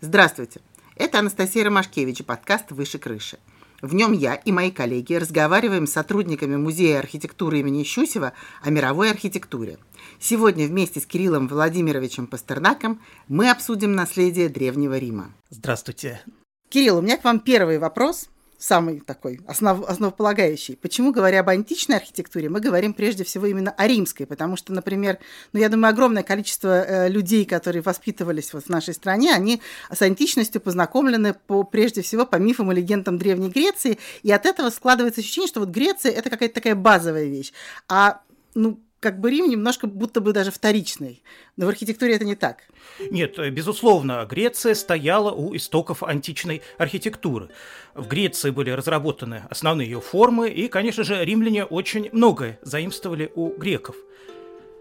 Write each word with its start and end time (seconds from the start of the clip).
Здравствуйте! 0.00 0.60
Это 0.94 1.18
Анастасия 1.18 1.64
Ромашкевич 1.64 2.20
и 2.20 2.22
подкаст 2.22 2.70
«Выше 2.70 2.98
крыши». 2.98 3.36
В 3.82 3.96
нем 3.96 4.12
я 4.12 4.36
и 4.36 4.52
мои 4.52 4.70
коллеги 4.70 5.14
разговариваем 5.14 5.88
с 5.88 5.92
сотрудниками 5.92 6.54
Музея 6.54 7.00
архитектуры 7.00 7.58
имени 7.58 7.82
Щусева 7.82 8.32
о 8.62 8.70
мировой 8.70 9.10
архитектуре. 9.10 9.78
Сегодня 10.20 10.68
вместе 10.68 11.00
с 11.00 11.06
Кириллом 11.06 11.48
Владимировичем 11.48 12.28
Пастернаком 12.28 13.00
мы 13.26 13.50
обсудим 13.50 13.96
наследие 13.96 14.48
Древнего 14.48 14.96
Рима. 14.96 15.32
Здравствуйте. 15.50 16.20
Кирилл, 16.68 16.98
у 16.98 17.02
меня 17.02 17.16
к 17.16 17.24
вам 17.24 17.40
первый 17.40 17.78
вопрос– 17.78 18.28
самый 18.58 19.00
такой 19.00 19.40
основ, 19.46 19.88
основополагающий. 19.88 20.76
Почему, 20.76 21.12
говоря 21.12 21.40
об 21.40 21.48
античной 21.48 21.96
архитектуре, 21.96 22.48
мы 22.48 22.60
говорим 22.60 22.92
прежде 22.92 23.24
всего 23.24 23.46
именно 23.46 23.70
о 23.70 23.86
римской? 23.86 24.26
Потому 24.26 24.56
что, 24.56 24.72
например, 24.72 25.18
ну, 25.52 25.60
я 25.60 25.68
думаю, 25.68 25.90
огромное 25.90 26.24
количество 26.24 26.84
э, 26.84 27.08
людей, 27.08 27.44
которые 27.44 27.82
воспитывались 27.82 28.52
вот 28.52 28.64
в 28.64 28.68
нашей 28.68 28.94
стране, 28.94 29.32
они 29.32 29.62
с 29.90 30.02
античностью 30.02 30.60
познакомлены 30.60 31.34
по, 31.34 31.62
прежде 31.62 32.02
всего 32.02 32.26
по 32.26 32.36
мифам 32.36 32.72
и 32.72 32.74
легендам 32.74 33.16
Древней 33.16 33.48
Греции, 33.48 33.98
и 34.22 34.32
от 34.32 34.44
этого 34.44 34.70
складывается 34.70 35.20
ощущение, 35.20 35.48
что 35.48 35.60
вот 35.60 35.68
Греция– 35.68 36.12
это 36.12 36.28
какая-то 36.28 36.54
такая 36.54 36.74
базовая 36.74 37.24
вещь. 37.24 37.52
А 37.88 38.22
ну, 38.54 38.80
как 39.00 39.20
бы 39.20 39.30
Рим 39.30 39.48
немножко 39.48 39.86
будто 39.86 40.20
бы 40.20 40.32
даже 40.32 40.50
вторичный. 40.50 41.22
Но 41.56 41.66
в 41.66 41.68
архитектуре 41.68 42.14
это 42.14 42.24
не 42.24 42.34
так. 42.34 42.64
Нет, 43.10 43.38
безусловно, 43.52 44.26
Греция 44.28 44.74
стояла 44.74 45.30
у 45.30 45.54
истоков 45.54 46.02
античной 46.02 46.62
архитектуры. 46.78 47.50
В 47.94 48.08
Греции 48.08 48.50
были 48.50 48.70
разработаны 48.70 49.44
основные 49.50 49.88
ее 49.88 50.00
формы, 50.00 50.50
и, 50.50 50.68
конечно 50.68 51.04
же, 51.04 51.24
римляне 51.24 51.64
очень 51.64 52.08
многое 52.12 52.58
заимствовали 52.62 53.30
у 53.34 53.50
греков. 53.56 53.96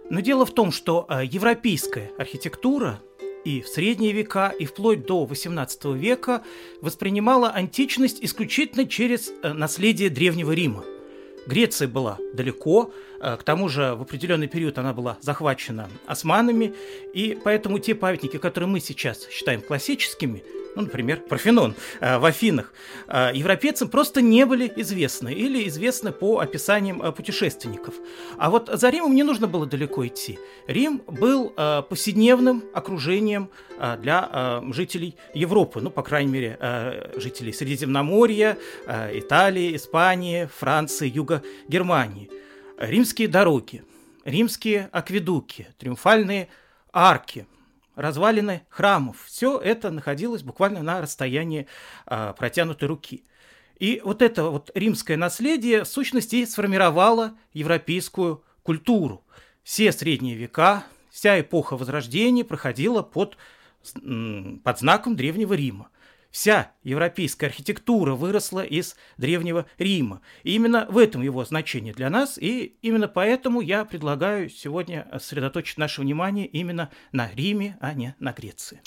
Но 0.09 0.21
дело 0.21 0.45
в 0.45 0.53
том, 0.53 0.71
что 0.71 1.05
а, 1.09 1.23
европейская 1.23 2.11
архитектура 2.17 2.99
и 3.43 3.61
в 3.61 3.67
средние 3.67 4.13
века, 4.13 4.53
и 4.57 4.65
вплоть 4.65 5.05
до 5.05 5.25
XVIII 5.25 5.97
века 5.97 6.43
воспринимала 6.81 7.49
античность 7.49 8.19
исключительно 8.21 8.85
через 8.85 9.31
э, 9.43 9.53
наследие 9.53 10.09
Древнего 10.09 10.51
Рима– 10.51 10.83
Греция 11.47 11.87
была 11.87 12.17
далеко, 12.33 12.91
э, 13.21 13.37
к 13.37 13.43
тому 13.43 13.69
же 13.69 13.95
в 13.95 14.01
определенный 14.01 14.47
период 14.47 14.77
она 14.77 14.93
была 14.93 15.17
захвачена 15.21 15.89
османами, 16.05 16.73
и 17.13 17.37
поэтому 17.41 17.79
те 17.79 17.95
памятники, 17.95 18.37
которые 18.37 18.69
мы 18.69 18.81
сейчас 18.81 19.27
считаем 19.29 19.61
классическими, 19.61 20.43
ну, 20.77 20.83
например, 20.83 21.21
Парфенон 21.21 21.75
э, 21.99 22.19
в 22.19 22.25
Афинах, 22.25 22.71
э, 23.07 23.31
европейцам 23.33 23.89
просто 23.89 24.21
не 24.21 24.45
были 24.45 24.71
известны 24.75 25.33
или 25.33 25.67
известны 25.67 26.11
по 26.11 26.39
описаниям 26.39 27.01
э, 27.01 27.11
путешественников. 27.11 27.95
А 28.37 28.51
вот 28.51 28.69
за 28.71 28.89
Римом 28.89 29.15
не 29.15 29.23
нужно 29.23 29.47
было 29.47 29.65
далеко 29.65 30.05
идти. 30.05 30.37
Рим 30.67 31.01
был 31.07 31.49
повседневным 31.89 32.63
окружением 32.73 33.49
для 33.99 34.61
жителей 34.71 35.15
Европы, 35.33 35.81
ну, 35.81 35.89
по 35.89 36.03
крайней 36.03 36.31
мере, 36.31 37.09
жителей 37.15 37.53
Средиземноморья, 37.53 38.57
Италии, 39.13 39.75
Испании, 39.75 40.49
Франции, 40.59 41.09
Юга 41.09 41.41
Германии. 41.67 42.29
Римские 42.77 43.27
дороги, 43.27 43.83
римские 44.25 44.89
акведуки, 44.91 45.67
триумфальные 45.79 46.49
арки– 46.91 47.47
развалины 47.97 48.65
храмов. 48.69 49.25
Все 49.25 49.57
это 49.57 49.89
находилось 49.89 50.43
буквально 50.43 50.83
на 50.83 51.01
расстоянии 51.01 51.67
а, 52.05 52.33
протянутой 52.33 52.87
руки. 52.87 53.25
И 53.79 54.01
вот 54.05 54.21
это 54.21 54.43
вот 54.45 54.71
римское 54.75 55.17
наследие 55.17 55.83
в 55.83 55.87
сущности 55.87 56.45
сформировало 56.45 57.35
европейскую 57.53 58.43
культуру. 58.63 59.25
Все 59.63 59.91
средние 59.91 60.35
века, 60.35 60.83
вся 61.09 61.39
эпоха 61.39 61.75
Возрождения 61.75 62.45
проходила 62.45 63.01
под, 63.01 63.37
под 63.93 64.79
знаком 64.79 65.15
Древнего 65.15 65.53
Рима. 65.53 65.89
Вся 66.31 66.71
европейская 66.83 67.47
архитектура 67.47 68.13
выросла 68.13 68.63
из 68.63 68.95
Древнего 69.17 69.65
Рима. 69.77 70.21
И 70.43 70.55
именно 70.55 70.85
в 70.89 70.97
этом 70.97 71.21
его 71.21 71.45
значение 71.45 71.93
для 71.93 72.09
нас, 72.09 72.37
и 72.37 72.77
именно 72.81 73.07
поэтому 73.07 73.61
я 73.61 73.85
предлагаю 73.85 74.49
сегодня 74.49 75.07
сосредоточить 75.13 75.77
наше 75.77 76.01
внимание 76.01 76.45
именно 76.45 76.91
на 77.11 77.29
Риме, 77.31 77.77
а 77.79 77.93
не 77.93 78.15
на 78.19 78.33
Греции. 78.33 78.81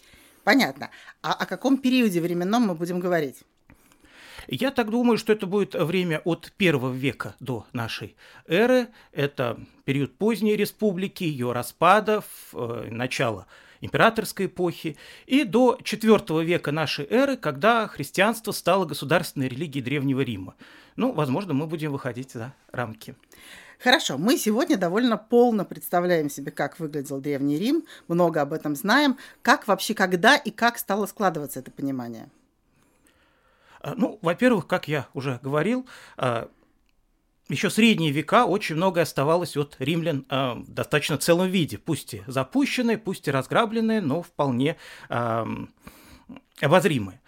Понятно. 0.44 0.90
А 1.22 1.32
о 1.32 1.46
каком 1.46 1.78
периоде 1.78 2.20
временном 2.20 2.62
мы 2.62 2.74
будем 2.74 3.00
говорить? 3.00 3.42
Я 4.48 4.70
так 4.70 4.90
думаю, 4.90 5.18
что 5.18 5.32
это 5.32 5.46
будет 5.46 5.74
время 5.74 6.20
от 6.24 6.52
первого 6.56 6.92
века 6.92 7.36
до 7.40 7.66
нашей 7.72 8.16
эры. 8.46 8.88
Это 9.12 9.60
период 9.84 10.16
поздней 10.16 10.56
республики, 10.56 11.24
ее 11.24 11.52
распада, 11.52 12.24
э, 12.52 12.88
начало 12.90 13.46
императорской 13.80 14.46
эпохи, 14.46 14.96
и 15.26 15.44
до 15.44 15.78
IV 15.82 16.44
века 16.44 16.72
нашей 16.72 17.06
эры, 17.06 17.36
когда 17.36 17.86
христианство 17.86 18.52
стало 18.52 18.84
государственной 18.84 19.48
религией 19.48 19.82
Древнего 19.82 20.20
Рима. 20.20 20.54
Ну, 20.96 21.12
возможно, 21.12 21.54
мы 21.54 21.66
будем 21.66 21.92
выходить 21.92 22.32
за 22.32 22.54
рамки. 22.72 23.14
Хорошо, 23.78 24.18
мы 24.18 24.36
сегодня 24.36 24.76
довольно 24.76 25.16
полно 25.16 25.64
представляем 25.64 26.28
себе, 26.28 26.52
как 26.52 26.78
выглядел 26.78 27.18
Древний 27.20 27.58
Рим, 27.58 27.84
много 28.08 28.42
об 28.42 28.52
этом 28.52 28.76
знаем. 28.76 29.16
Как 29.40 29.66
вообще, 29.66 29.94
когда 29.94 30.36
и 30.36 30.50
как 30.50 30.76
стало 30.76 31.06
складываться 31.06 31.60
это 31.60 31.70
понимание? 31.70 32.28
А, 33.80 33.94
ну, 33.96 34.18
во-первых, 34.20 34.66
как 34.66 34.86
я 34.86 35.08
уже 35.14 35.40
говорил, 35.42 35.86
а, 37.50 37.52
еще 37.52 37.70
средние 37.70 38.10
века 38.10 38.46
очень 38.46 38.76
многое 38.76 39.02
оставалось 39.02 39.56
от 39.56 39.76
римлян 39.78 40.24
э, 40.28 40.54
в 40.54 40.72
достаточно 40.72 41.18
целом 41.18 41.48
виде, 41.48 41.78
пусть 41.78 42.14
и 42.14 42.22
запущенные, 42.26 42.98
пусть 42.98 43.28
и 43.28 43.30
разграбленные, 43.30 44.00
но 44.00 44.22
вполне 44.22 44.76
э, 45.08 45.46
обозримые. 46.60 47.20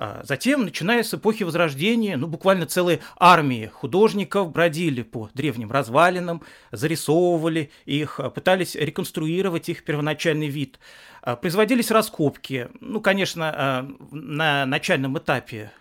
А 0.00 0.20
затем, 0.22 0.64
начиная 0.64 1.02
с 1.02 1.12
эпохи 1.12 1.42
Возрождения, 1.42 2.16
ну, 2.16 2.28
буквально 2.28 2.66
целые 2.66 3.00
армии 3.18 3.66
художников 3.66 4.52
бродили 4.52 5.02
по 5.02 5.28
древним 5.34 5.72
развалинам, 5.72 6.42
зарисовывали 6.70 7.72
их, 7.84 8.20
пытались 8.34 8.76
реконструировать 8.76 9.68
их 9.68 9.84
первоначальный 9.84 10.46
вид. 10.46 10.78
Производились 11.36 11.90
раскопки, 11.90 12.68
ну, 12.80 13.00
конечно, 13.00 13.86
на 14.10 14.66
начальном 14.66 15.18
этапе 15.18 15.72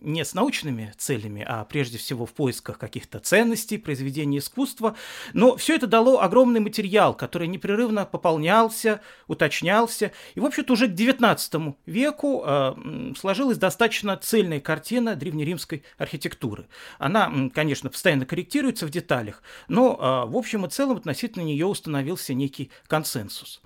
не 0.00 0.24
с 0.24 0.34
научными 0.34 0.94
целями, 0.96 1.44
а 1.46 1.64
прежде 1.64 1.98
всего 1.98 2.26
в 2.26 2.32
поисках 2.32 2.78
каких-то 2.78 3.18
ценностей, 3.18 3.76
произведений 3.76 4.38
искусства. 4.38 4.96
Но 5.32 5.56
все 5.56 5.74
это 5.74 5.86
дало 5.86 6.20
огромный 6.20 6.60
материал, 6.60 7.14
который 7.14 7.48
непрерывно 7.48 8.06
пополнялся, 8.06 9.00
уточнялся. 9.26 10.12
И, 10.34 10.40
в 10.40 10.44
общем-то, 10.44 10.72
уже 10.72 10.86
к 10.88 10.92
XIX 10.92 11.74
веку 11.86 12.44
э, 12.46 13.12
сложилась 13.18 13.58
достаточно 13.58 14.16
цельная 14.16 14.60
картина 14.60 15.16
древнеримской 15.16 15.82
архитектуры. 15.98 16.68
Она, 16.98 17.50
конечно, 17.52 17.90
постоянно 17.90 18.26
корректируется 18.26 18.86
в 18.86 18.90
деталях, 18.90 19.42
но 19.68 20.26
в 20.28 20.36
общем 20.36 20.64
и 20.64 20.68
целом 20.68 20.98
относительно 20.98 21.42
нее 21.42 21.66
установился 21.66 22.32
некий 22.32 22.70
консенсус 22.86 23.60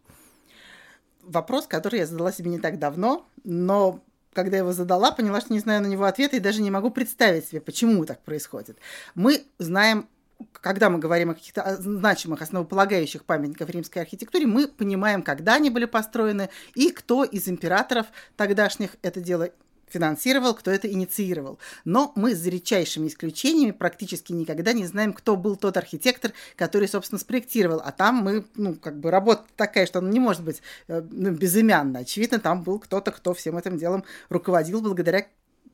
вопрос, 1.23 1.67
который 1.67 2.01
я 2.01 2.07
задала 2.07 2.33
себе 2.33 2.51
не 2.51 2.59
так 2.59 2.79
давно, 2.79 3.27
но 3.45 4.01
когда 4.33 4.57
я 4.57 4.63
его 4.63 4.73
задала, 4.73 5.11
поняла, 5.11 5.41
что 5.41 5.53
не 5.53 5.61
знаю 5.61 5.83
на 5.83 5.87
него 5.87 6.05
ответа 6.05 6.37
и 6.37 6.41
даже 6.41 6.63
не 6.63 6.71
могу 6.71 6.91
представить 6.91 7.47
себе, 7.47 7.61
почему 7.61 8.05
так 8.05 8.21
происходит. 8.23 8.79
Мы 9.15 9.45
знаем 9.59 10.09
когда 10.53 10.91
мы 10.91 10.99
говорим 10.99 11.31
о 11.31 11.35
каких-то 11.35 11.77
значимых, 11.77 12.41
основополагающих 12.43 13.25
памятниках 13.25 13.69
римской 13.69 14.03
архитектуре, 14.03 14.47
мы 14.47 14.69
понимаем, 14.69 15.23
когда 15.23 15.57
они 15.57 15.69
были 15.71 15.85
построены 15.85 16.49
и 16.75 16.91
кто 16.91 17.25
из 17.25 17.49
императоров 17.49 18.07
тогдашних 18.37 18.97
это 19.03 19.21
дело 19.21 19.51
финансировал, 19.91 20.55
кто 20.55 20.71
это 20.71 20.91
инициировал. 20.91 21.59
Но 21.85 22.13
мы 22.15 22.35
за 22.35 22.51
редчайшими 22.51 23.09
исключениями 23.09 23.73
практически 23.73 24.33
никогда 24.33 24.73
не 24.73 24.87
знаем, 24.87 25.13
кто 25.13 25.37
был 25.37 25.57
тот 25.57 25.77
архитектор, 25.77 26.33
который, 26.57 26.89
собственно, 26.89 27.19
спроектировал. 27.19 27.83
А 27.85 27.93
там 27.93 28.17
мы, 28.17 28.45
ну, 28.55 28.75
как 28.75 28.99
бы 28.99 29.11
работа 29.11 29.45
такая, 29.57 29.87
что 29.87 29.99
она 29.99 30.11
не 30.11 30.21
может 30.21 30.43
быть 30.43 30.63
э, 30.89 31.03
ну, 31.11 31.33
безымянна. 31.33 32.01
Очевидно, 32.01 32.39
там 32.39 32.63
был 32.63 32.79
кто-то, 32.79 33.11
кто 33.11 33.35
всем 33.35 33.59
этим 33.59 33.77
делом 33.77 34.05
руководил, 34.29 34.81
благодаря 34.81 35.27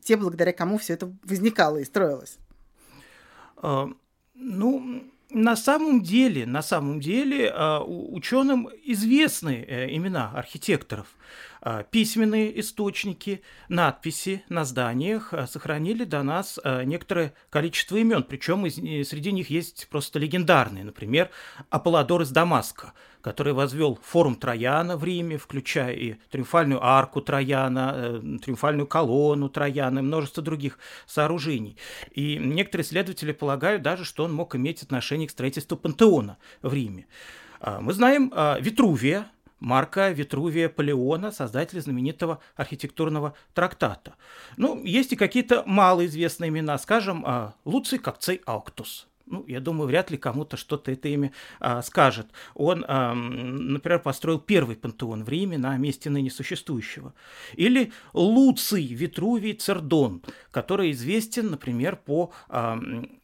те, 0.03 0.17
благодаря 0.17 0.53
кому 0.53 0.79
все 0.79 0.95
это 0.95 1.13
возникало 1.25 1.79
и 1.79 1.85
строилось. 1.85 2.39
А, 3.57 3.89
ну, 4.35 5.03
на 5.31 5.57
самом 5.57 6.03
деле, 6.03 6.47
на 6.47 6.63
самом 6.63 7.01
деле 7.01 7.51
а, 7.53 7.83
ученым 7.83 8.69
известны 8.85 9.65
э, 9.67 9.95
имена 9.95 10.31
архитекторов. 10.35 11.09
А, 11.69 11.83
письменные 11.83 12.61
источники, 12.61 13.43
надписи 13.69 14.45
на 14.49 14.65
зданиях 14.65 15.35
а, 15.35 15.49
сохранили 15.49 16.05
до 16.05 16.23
нас 16.23 16.61
некоторое 16.85 17.35
количество 17.51 17.97
имен, 17.97 18.23
причем 18.23 18.71
среди 19.05 19.33
них 19.33 19.51
есть 19.51 19.89
просто 19.91 20.21
легендарные, 20.21 20.85
например, 20.85 21.31
Аполлодор 21.71 22.23
из 22.23 22.31
Дамаска– 22.31 22.93
который 23.27 23.55
возвел 23.55 23.99
форум 24.05 24.37
Трояна 24.37 24.97
в 24.97 25.03
Риме, 25.03 25.37
включая 25.37 25.93
и 25.95 26.15
триумфальную 26.31 26.81
арку 26.81 27.21
Трояна, 27.21 27.93
э, 27.97 28.39
триумфальную 28.41 28.87
колонну 28.87 29.49
Трояна 29.49 29.99
и 29.99 30.03
множество 30.03 30.45
других 30.45 30.79
сооружений. 31.09 31.77
И 32.13 32.37
некоторые 32.37 32.85
исследователи 32.85 33.33
полагают 33.33 33.83
даже, 33.83 34.05
что 34.05 34.23
он 34.23 34.33
мог 34.33 34.55
иметь 34.55 34.85
отношение 34.85 35.27
к 35.27 35.33
строительству 35.33 35.77
пантеона 35.77 36.39
в 36.63 36.73
Риме. 36.73 37.09
А, 37.59 37.81
мы 37.81 37.95
знаем 37.95 38.33
а, 38.33 38.61
Витрувия, 38.61 39.27
Марка 39.61 40.11
Витрувия 40.11 40.69
Палеона, 40.69 41.33
создателя 41.33 41.81
знаменитого 41.81 42.41
архитектурного 42.57 43.35
трактата. 43.55 44.15
Ну, 44.57 44.83
есть 44.85 45.13
и 45.13 45.17
какие-то 45.17 45.63
малоизвестные 45.67 46.49
имена, 46.49 46.79
скажем, 46.79 47.25
а, 47.27 47.55
Луций 47.65 47.99
Кокцей 47.99 48.43
Ауктус 48.47 49.07
ну, 49.27 49.45
я 49.47 49.61
думаю, 49.61 49.89
вряд 49.89 50.11
ли 50.11 50.17
кому-то 50.17 50.57
что-то 50.57 50.93
это 50.93 51.09
имя 51.09 51.33
а, 51.59 51.83
скажет. 51.83 52.29
Он, 52.55 52.85
а, 52.87 53.15
например, 53.15 53.99
построил 53.99 54.39
первый 54.39 54.77
пантеон 54.77 55.25
в 55.25 55.29
Риме 55.29 55.59
на 55.59 55.77
месте 55.77 56.11
ныне 56.11 56.31
существующего. 56.31 57.13
Или 57.55 57.93
Луций 58.13 58.87
Витрувий 58.87 59.55
Цердон, 59.55 60.23
который 60.51 60.93
известен, 60.93 61.51
например, 61.51 61.97
по 61.97 62.33
а, 62.49 62.79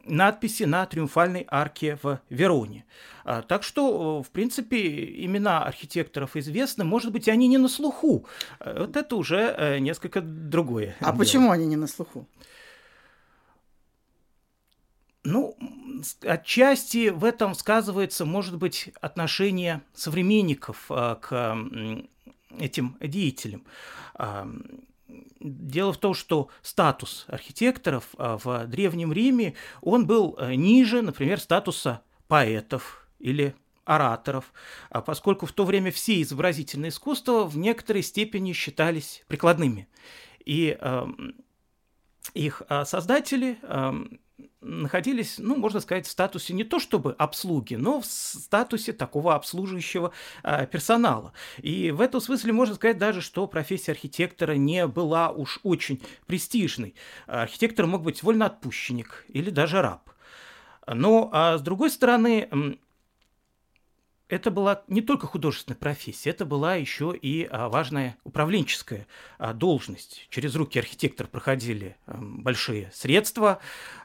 надписи 0.04 0.64
на 0.64 0.86
триумфальной 0.86 1.46
арке 1.48 1.98
в 2.02 2.20
Вероне. 2.28 2.84
А, 3.24 3.42
так 3.42 3.62
что, 3.62 4.22
в 4.22 4.30
принципе, 4.30 5.24
имена 5.24 5.62
архитекторов 5.64 6.36
известны, 6.36 6.84
может 6.84 7.12
быть, 7.12 7.28
они 7.28 7.46
не 7.46 7.58
на 7.58 7.68
слуху. 7.68 8.26
Вот 8.64 8.96
это 8.96 9.16
уже 9.16 9.54
э, 9.56 9.78
несколько 9.78 10.20
другое. 10.20 10.96
А 11.00 11.06
дело. 11.06 11.18
почему 11.18 11.50
они 11.52 11.66
не 11.66 11.76
на 11.76 11.86
слуху? 11.86 12.26
Ну, 15.24 15.56
отчасти 16.24 17.10
в 17.10 17.24
этом 17.24 17.54
сказывается, 17.54 18.24
может 18.24 18.56
быть, 18.56 18.90
отношение 19.00 19.82
современников 19.94 20.86
а, 20.88 21.16
к 21.16 21.56
этим 22.58 22.96
деятелям. 23.00 23.64
А, 24.14 24.48
дело 25.40 25.92
в 25.92 25.98
том, 25.98 26.14
что 26.14 26.48
статус 26.62 27.24
архитекторов 27.28 28.08
а, 28.16 28.38
в 28.38 28.66
Древнем 28.66 29.12
Риме, 29.12 29.54
он 29.80 30.06
был 30.06 30.38
ниже, 30.40 31.02
например, 31.02 31.40
статуса 31.40 32.02
поэтов 32.28 33.08
или 33.18 33.54
ораторов, 33.84 34.52
поскольку 35.04 35.44
в 35.46 35.52
то 35.52 35.64
время 35.64 35.90
все 35.90 36.22
изобразительные 36.22 36.90
искусства 36.90 37.44
в 37.44 37.56
некоторой 37.58 38.02
степени 38.02 38.52
считались 38.52 39.24
прикладными. 39.26 39.88
И 40.44 40.78
их 42.34 42.62
создатели 42.84 43.58
находились, 44.60 45.36
ну, 45.38 45.56
можно 45.56 45.80
сказать, 45.80 46.06
в 46.06 46.10
статусе 46.10 46.52
не 46.54 46.64
то 46.64 46.78
чтобы 46.78 47.14
обслуги, 47.18 47.74
но 47.74 48.00
в 48.00 48.06
статусе 48.06 48.92
такого 48.92 49.34
обслуживающего 49.34 50.12
э, 50.42 50.66
персонала. 50.66 51.32
И 51.58 51.90
в 51.90 52.00
этом 52.00 52.20
смысле 52.20 52.52
можно 52.52 52.74
сказать 52.74 52.98
даже, 52.98 53.20
что 53.20 53.46
профессия 53.46 53.92
архитектора 53.92 54.52
не 54.52 54.86
была 54.86 55.30
уж 55.30 55.60
очень 55.62 56.02
престижной. 56.26 56.94
Архитектор 57.26 57.86
мог 57.86 58.02
быть 58.02 58.22
вольноотпущенник 58.22 59.24
или 59.28 59.50
даже 59.50 59.82
раб. 59.82 60.10
Но, 60.86 61.30
а 61.32 61.58
с 61.58 61.62
другой 61.62 61.90
стороны, 61.90 62.78
это 64.32 64.50
была 64.50 64.82
не 64.88 65.02
только 65.02 65.26
художественная 65.26 65.76
профессия, 65.76 66.30
это 66.30 66.46
была 66.46 66.76
еще 66.76 67.14
и 67.14 67.46
а, 67.50 67.68
важная 67.68 68.16
управленческая 68.24 69.06
а, 69.38 69.52
должность. 69.52 70.26
Через 70.30 70.54
руки 70.54 70.78
архитектора 70.78 71.28
проходили 71.28 71.96
большие 72.06 72.90
средства, 72.94 73.58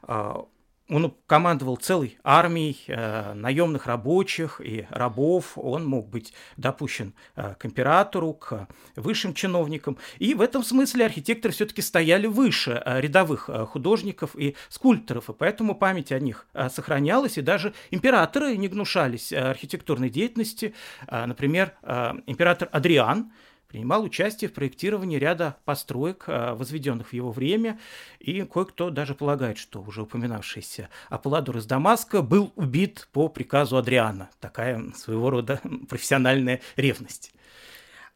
а, 0.04 0.46
он 0.90 1.14
командовал 1.26 1.76
целой 1.78 2.18
армией 2.24 2.78
э, 2.88 3.34
наемных 3.34 3.88
рабочих 3.88 4.62
и 4.64 4.88
рабов, 4.90 5.58
он 5.58 5.86
мог 5.86 6.08
быть 6.10 6.34
допущен 6.56 7.14
э, 7.36 7.56
к 7.56 7.66
императору, 7.66 8.34
к 8.34 8.68
высшим 8.96 9.34
чиновникам. 9.34 9.98
И 10.18 10.34
в 10.34 10.42
этом 10.42 10.64
смысле 10.64 11.06
архитекторы 11.06 11.54
все-таки 11.54 11.82
стояли 11.82 12.28
выше 12.28 12.82
э, 12.86 13.02
рядовых 13.02 13.50
э, 13.50 13.66
художников 13.66 14.36
и 14.36 14.56
скульпторов, 14.70 15.30
и 15.30 15.34
поэтому 15.34 15.76
память 15.76 16.12
о 16.12 16.20
них 16.20 16.48
э, 16.54 16.70
сохранялась, 16.70 17.38
и 17.38 17.42
даже 17.42 17.74
императоры 17.92 18.56
не 18.56 18.70
гнушались 18.70 19.32
э, 19.32 19.38
архитектурной 19.38 20.10
деятельности. 20.10 20.74
Э, 21.08 21.26
например, 21.26 21.74
э, 21.84 22.14
император 22.28 22.70
Адриан– 22.72 23.32
принимал 23.68 24.04
участие 24.04 24.50
в 24.50 24.54
проектировании 24.54 25.18
ряда 25.18 25.58
построек, 25.66 26.26
а, 26.28 26.56
возведенных 26.56 27.10
в 27.10 27.14
его 27.14 27.32
время, 27.32 27.80
и 28.20 28.44
кое-кто 28.44 28.90
даже 28.90 29.16
полагает, 29.16 29.58
что 29.58 29.82
уже 29.82 30.04
упоминавшийся 30.04 30.90
Аполлодор 31.10 31.58
из 31.58 31.66
Дамаска 31.66 32.22
был 32.22 32.52
убит 32.56 33.08
по 33.12 33.28
приказу 33.28 33.78
Адриана. 33.78 34.30
Такая 34.40 34.92
своего 34.96 35.30
рода 35.30 35.62
профессиональная 35.90 36.62
ревность. 36.76 37.34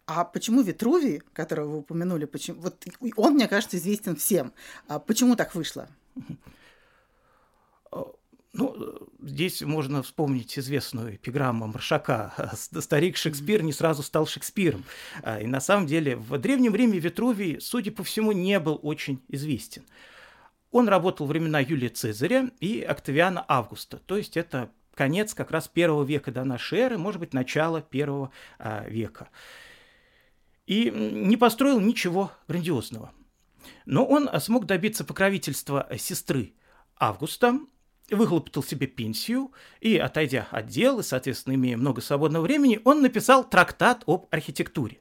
А 0.06 0.26
почему 0.26 0.62
Витрувий, 0.62 1.22
которого 1.34 1.70
вы 1.70 1.78
упомянули, 1.80 2.26
почему, 2.26 2.62
вот 2.62 2.84
он, 3.16 3.36
мне 3.36 3.48
кажется, 3.48 3.78
известен 3.78 4.16
всем. 4.16 4.52
А 4.88 5.00
почему 5.00 5.36
так 5.36 5.56
вышло? 5.56 5.88
Ну, 8.54 9.08
здесь 9.22 9.62
можно 9.62 10.04
вспомнить 10.04 10.60
известную 10.60 11.16
эпиграмму 11.16 11.68
Маршака 11.68 12.34
«Старик 12.54 13.16
Шекспир 13.16 13.64
не 13.64 13.72
сразу 13.72 14.04
стал 14.04 14.28
Шекспиром». 14.28 14.84
А, 15.24 15.40
и 15.40 15.48
на 15.48 15.62
самом 15.62 15.88
деле 15.88 16.18
в 16.18 16.38
Древнем 16.38 16.76
Риме 16.76 17.00
Витрувий, 17.00 17.62
судя 17.62 17.92
по 17.92 18.04
всему, 18.04 18.34
не 18.34 18.60
был 18.60 18.78
очень 18.84 19.24
известен. 19.30 19.84
Он 20.70 20.90
работал 20.90 21.28
времена 21.28 21.60
Юлия 21.62 21.90
Цезаря 21.90 22.52
и 22.60 22.82
Октавиана 22.82 23.46
Августа, 23.48 24.02
то 24.06 24.18
есть 24.18 24.36
это 24.36 24.70
конец 24.96 25.34
как 25.34 25.52
раз 25.52 25.70
первого 25.70 26.04
века 26.04 26.32
до 26.32 26.44
нашей 26.44 26.80
эры, 26.80 26.98
может 26.98 27.22
быть, 27.22 27.34
начало 27.34 27.82
первого 27.82 28.32
а, 28.60 28.86
века. 28.88 29.30
И 30.66 30.92
не 30.92 31.38
построил 31.38 31.80
ничего 31.80 32.32
грандиозного. 32.50 33.14
Но 33.86 34.06
он 34.06 34.30
смог 34.42 34.66
добиться 34.66 35.06
покровительства 35.06 35.88
сестры 35.98 36.54
Августа, 36.98 37.60
выхлопотал 38.12 38.64
себе 38.64 38.88
пенсию 38.88 39.52
и, 39.80 39.98
отойдя 39.98 40.48
от 40.52 40.68
дел, 40.68 41.00
и, 41.00 41.04
соответственно, 41.04 41.56
имея 41.56 41.78
много 41.78 42.02
свободного 42.02 42.44
времени, 42.44 42.80
он 42.84 43.02
написал 43.02 43.44
трактат 43.44 44.04
об 44.06 44.28
архитектуре. 44.32 45.00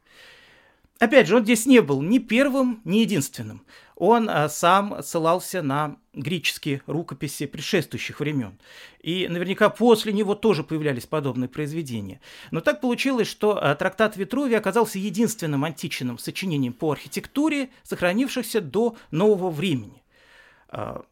Опять 1.01 1.29
же, 1.29 1.37
он 1.37 1.45
здесь 1.45 1.65
не 1.65 1.81
был 1.81 2.03
ни 2.03 2.19
первым, 2.19 2.83
ни 2.85 2.99
единственным. 2.99 3.65
Он 3.97 4.29
а, 4.29 4.51
сам 4.51 5.03
ссылался 5.03 5.63
на 5.63 5.97
греческие 6.13 6.83
рукописи 6.87 7.47
предшествующих 7.47 8.21
времен. 8.21 8.59
И 9.01 9.27
наверняка 9.27 9.71
после 9.71 10.13
него 10.13 10.35
тоже 10.35 10.63
появлялись 10.63 11.07
подобные 11.07 11.49
произведения. 11.49 12.21
Но 12.51 12.61
так 12.61 12.83
получилось, 12.83 13.29
что 13.29 13.59
а, 13.59 13.75
трактат 13.77 14.19
Витрувия 14.19 14.59
оказался 14.59 14.99
единственным 14.99 15.65
античным 15.65 16.19
сочинением 16.19 16.75
по 16.75 16.93
архитектуре, 16.93 17.71
сохранившихся 17.83 18.61
до 18.61 18.95
нового 19.11 19.51
времени. 19.51 20.03
А, 20.69 21.03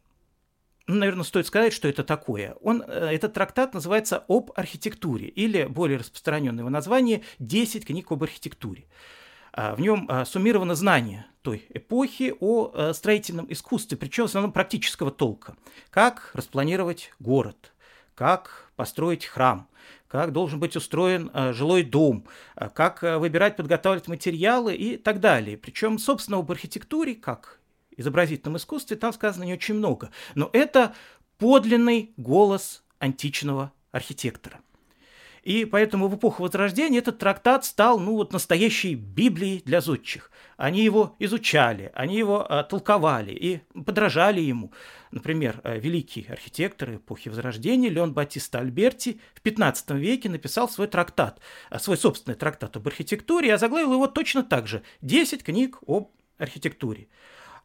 наверное, 0.95 1.23
стоит 1.23 1.47
сказать, 1.47 1.73
что 1.73 1.87
это 1.87 2.03
такое. 2.03 2.55
Он, 2.61 2.83
э, 2.85 3.09
этот 3.13 3.33
трактат 3.33 3.73
называется 3.73 4.23
«Об 4.27 4.51
архитектуре» 4.55 5.27
или, 5.27 5.65
более 5.65 5.99
распространенное 5.99 6.61
его 6.61 6.69
название, 6.69 7.21
«10 7.39 7.85
книг 7.85 8.11
об 8.11 8.23
архитектуре». 8.23 8.85
А, 9.51 9.75
в 9.75 9.81
нем 9.81 10.05
а, 10.09 10.25
суммировано 10.25 10.75
знание 10.75 11.25
той 11.41 11.65
эпохи 11.69 12.35
о 12.39 12.71
э, 12.73 12.93
строительном 12.93 13.45
искусстве, 13.51 13.97
причем 13.97 14.23
в 14.23 14.29
основном 14.29 14.51
практического 14.51 15.11
толка. 15.11 15.55
Как 15.89 16.31
распланировать 16.33 17.11
город, 17.19 17.71
как 18.13 18.71
построить 18.75 19.25
храм, 19.25 19.67
как 20.07 20.33
должен 20.33 20.59
быть 20.59 20.75
устроен 20.75 21.31
э, 21.33 21.53
жилой 21.53 21.83
дом, 21.83 22.25
как 22.73 23.01
выбирать, 23.01 23.55
подготавливать 23.55 24.07
материалы 24.07 24.75
и 24.75 24.97
так 24.97 25.19
далее. 25.19 25.57
Причем, 25.57 25.97
собственно, 25.97 26.37
об 26.37 26.51
архитектуре, 26.51 27.15
как 27.15 27.58
изобразительном 27.99 28.57
искусстве 28.57 28.97
там 28.97 29.13
сказано 29.13 29.43
не 29.43 29.53
очень 29.53 29.75
много. 29.75 30.09
Но 30.35 30.49
это 30.53 30.93
подлинный 31.37 32.13
голос 32.17 32.83
античного 32.99 33.71
архитектора. 33.91 34.59
И 35.43 35.65
поэтому 35.65 36.07
в 36.07 36.15
эпоху 36.15 36.43
Возрождения 36.43 36.99
этот 36.99 37.17
трактат 37.17 37.65
стал, 37.65 37.99
ну, 37.99 38.15
вот 38.15 38.33
настоящей 38.33 38.95
Библией 38.95 39.61
для 39.65 39.81
зодчих. 39.81 40.31
Они 40.57 40.83
его 40.83 41.15
изучали, 41.19 41.91
они 41.95 42.17
его 42.17 42.45
а, 42.47 42.63
толковали 42.63 43.31
и 43.31 43.61
подражали 43.85 44.41
ему. 44.41 44.73
Например, 45.11 45.61
а, 45.63 45.77
великий 45.77 46.27
архитектор 46.29 46.95
эпохи 46.95 47.29
Возрождения 47.29 47.89
Леон 47.89 48.13
Батиста 48.13 48.59
Альберти 48.59 49.21
в 49.33 49.41
15 49.41 49.91
веке 49.91 50.29
написал 50.29 50.69
свой 50.69 50.87
трактат, 50.87 51.39
а, 51.69 51.79
свой 51.79 51.97
собственный 51.97 52.35
трактат 52.35 52.75
об 52.75 52.87
архитектуре, 52.87 53.47
и 53.47 53.51
озаглавил 53.51 53.93
его 53.93 54.07
точно 54.07 54.43
так 54.43 54.67
же 54.67 54.83
«10 55.01 55.43
книг 55.43 55.77
об 55.87 56.11
архитектуре». 56.37 57.07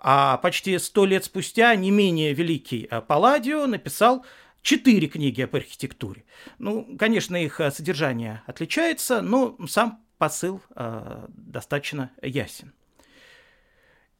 А 0.06 0.36
почти 0.36 0.78
сто 0.78 1.06
лет 1.06 1.24
спустя 1.24 1.74
не 1.76 1.90
менее 1.90 2.34
великий 2.34 2.86
э, 2.90 3.00
Палладио 3.00 3.66
написал 3.66 4.22
четыре 4.60 5.08
книги 5.08 5.40
об 5.40 5.56
архитектуре. 5.56 6.24
Ну, 6.58 6.96
конечно, 6.98 7.42
их 7.42 7.58
э, 7.58 7.70
содержание 7.70 8.42
отличается, 8.46 9.22
но 9.22 9.56
сам 9.66 10.04
посыл 10.18 10.60
э, 10.76 11.26
достаточно 11.28 12.10
ясен. 12.20 12.74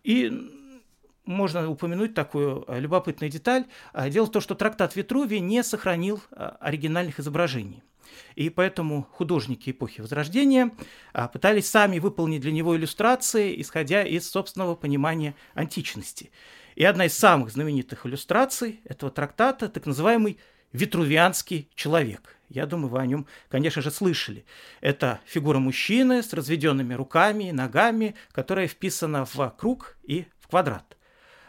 И 0.05 0.33
можно 1.26 1.69
упомянуть 1.69 2.14
такую 2.14 2.64
э, 2.67 2.81
любопытную 2.81 3.31
деталь. 3.31 3.67
Дело 4.09 4.25
в 4.25 4.31
том, 4.31 4.41
что 4.41 4.55
трактат 4.55 4.97
Витрувия 4.97 5.41
не 5.41 5.62
сохранил 5.62 6.23
оригинальных 6.31 7.21
изображений. 7.21 7.83
И 8.34 8.50
поэтому 8.50 9.06
художники 9.12 9.70
эпохи 9.70 10.00
Возрождения 10.00 10.70
а, 11.12 11.28
пытались 11.28 11.70
сами 11.70 11.99
выполнить 11.99 12.40
для 12.40 12.52
него 12.52 12.76
иллюстрации, 12.76 13.61
исходя 13.61 14.02
из 14.02 14.30
собственного 14.30 14.75
понимания 14.75 15.34
античности. 15.54 16.30
И 16.75 16.84
одна 16.84 17.06
из 17.06 17.16
самых 17.16 17.50
знаменитых 17.50 18.06
иллюстраций 18.06 18.80
этого 18.84 19.11
трактата, 19.11 19.68
так 19.68 19.87
называемый 19.87 20.38
Витрувианский 20.73 21.68
человек. 21.76 22.37
Я 22.49 22.66
думаю, 22.66 22.88
вы 22.88 22.99
о 22.99 23.06
нем, 23.06 23.26
конечно 23.49 23.80
же, 23.80 23.90
слышали. 23.90 24.44
Это 24.80 25.20
фигура 25.25 25.61
мужчины 25.61 26.23
с 26.23 26.32
разведенными 26.32 26.94
руками 26.94 27.49
и 27.49 27.52
ногами, 27.52 28.16
которая 28.32 28.66
вписана 28.66 29.25
в 29.25 29.54
круг 29.56 29.96
и 30.02 30.26
в 30.40 30.49
квадрат. 30.49 30.96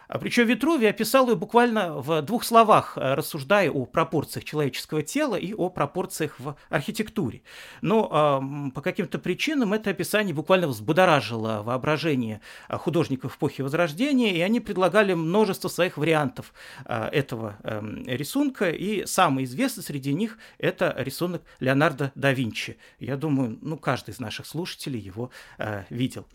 А 0.08 0.20
Причем 0.20 0.46
Витрувий 0.48 0.90
описал 0.90 1.30
ее 1.30 1.36
буквально 1.36 2.00
в 2.00 2.22
двух 2.22 2.44
словах, 2.44 2.98
э, 2.98 3.14
рассуждая 3.14 3.72
о 3.72 3.86
пропорциях 3.86 4.46
человеческого 4.46 5.02
тела 5.02 5.36
и 5.36 5.54
о 5.54 5.70
пропорциях 5.70 6.40
в 6.40 6.56
архитектуре. 6.70 7.42
Но 7.82 8.40
э, 8.70 8.72
по 8.72 8.82
каким-то 8.82 9.20
причинам 9.20 9.74
это 9.74 9.90
описание 9.90 10.34
буквально 10.34 10.68
взбудоражило 10.68 11.64
воображение 11.64 12.42
э, 12.70 12.78
художников 12.78 13.38
эпохи 13.38 13.62
Возрождения, 13.62 14.36
и 14.36 14.42
они 14.42 14.60
предлагали 14.60 15.14
множество 15.14 15.68
своих 15.70 15.98
вариантов 15.98 16.54
э, 16.86 17.10
этого 17.12 17.58
э, 17.64 17.82
рисунка, 18.06 18.70
и 18.70 19.06
самый 19.06 19.46
известный 19.46 19.84
среди 19.84 20.14
них 20.14 20.38
это 20.58 20.94
рисунок 20.98 21.42
Леонардо 21.60 22.12
да 22.16 22.32
Винчи. 22.32 22.78
Я 23.00 23.18
думаю, 23.18 23.58
ну, 23.62 23.78
каждый 23.78 24.12
из 24.12 24.20
наших 24.20 24.46
слушателей 24.46 25.00
его 25.00 25.32
э, 25.58 25.84
видел. 25.90 26.26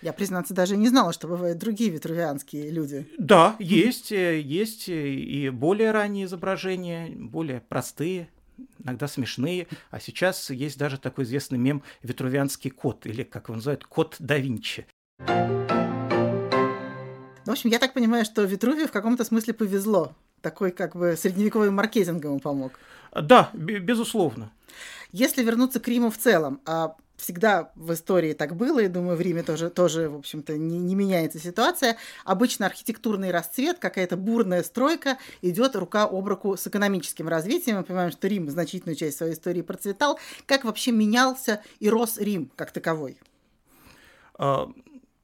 Я, 0.00 0.12
признаться, 0.12 0.54
даже 0.54 0.76
не 0.76 0.88
знала, 0.88 1.12
что 1.12 1.26
бывают 1.26 1.58
другие 1.58 1.90
витрувианские 1.90 2.70
люди. 2.70 3.08
Да, 3.18 3.56
есть, 3.58 4.12
э, 4.12 4.40
есть 4.40 4.88
э, 4.88 5.08
и 5.08 5.50
более 5.50 5.90
ранние 5.90 6.26
изображения, 6.26 7.08
более 7.10 7.60
простые, 7.60 8.28
иногда 8.82 9.08
смешные. 9.08 9.66
А 9.90 9.98
сейчас 9.98 10.50
есть 10.50 10.78
даже 10.78 10.98
такой 10.98 11.24
известный 11.24 11.58
мем 11.58 11.82
«Витрувианский 12.02 12.70
кот», 12.70 13.06
или, 13.06 13.24
как 13.24 13.48
его 13.48 13.56
называют, 13.56 13.84
«Кот 13.84 14.16
да 14.20 14.38
Винчи». 14.38 14.86
В 17.44 17.50
общем, 17.50 17.70
я 17.70 17.78
так 17.80 17.92
понимаю, 17.92 18.24
что 18.24 18.44
Витрувию 18.44 18.86
в 18.86 18.92
каком-то 18.92 19.24
смысле 19.24 19.54
повезло. 19.54 20.14
Такой 20.42 20.70
как 20.70 20.94
бы 20.94 21.16
средневековый 21.16 21.70
маркетинг 21.70 22.22
ему 22.22 22.38
помог. 22.38 22.78
Да, 23.12 23.50
безусловно. 23.54 24.52
Если 25.10 25.42
вернуться 25.42 25.80
к 25.80 25.88
Риму 25.88 26.10
в 26.10 26.18
целом, 26.18 26.60
а 26.66 26.94
всегда 27.18 27.72
в 27.74 27.92
истории 27.92 28.32
так 28.32 28.56
было, 28.56 28.78
и 28.78 28.88
думаю, 28.88 29.16
в 29.16 29.20
Риме 29.20 29.42
тоже, 29.42 29.70
тоже 29.70 30.08
в 30.08 30.16
общем-то, 30.16 30.56
не, 30.56 30.78
не 30.78 30.94
меняется 30.94 31.38
ситуация. 31.38 31.98
Обычно 32.24 32.66
архитектурный 32.66 33.32
расцвет, 33.32 33.78
какая-то 33.78 34.16
бурная 34.16 34.62
стройка 34.62 35.18
идет 35.42 35.76
рука 35.76 36.04
об 36.04 36.26
руку 36.26 36.56
с 36.56 36.66
экономическим 36.66 37.28
развитием. 37.28 37.76
Мы 37.78 37.84
понимаем, 37.84 38.12
что 38.12 38.28
Рим 38.28 38.48
значительную 38.48 38.96
часть 38.96 39.18
своей 39.18 39.34
истории 39.34 39.62
процветал. 39.62 40.18
Как 40.46 40.64
вообще 40.64 40.92
менялся 40.92 41.60
и 41.80 41.90
рос 41.90 42.18
Рим 42.18 42.50
как 42.54 42.70
таковой? 42.70 43.18
А, 44.34 44.70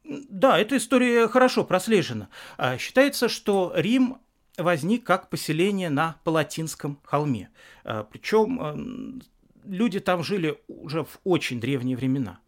да, 0.04 0.58
эта 0.58 0.76
история 0.76 1.28
хорошо 1.28 1.64
прослежена. 1.64 2.28
А, 2.58 2.76
считается, 2.76 3.28
что 3.28 3.72
Рим 3.76 4.18
возник 4.58 5.04
как 5.04 5.30
поселение 5.30 5.90
на 5.90 6.16
Палатинском 6.24 6.98
холме. 7.04 7.50
А, 7.84 8.02
Причем 8.02 9.22
люди 9.66 10.00
там 10.00 10.22
жили 10.22 10.58
уже 10.68 11.04
в 11.04 11.18
очень 11.24 11.60
древние 11.60 11.96
времена. 11.96 12.38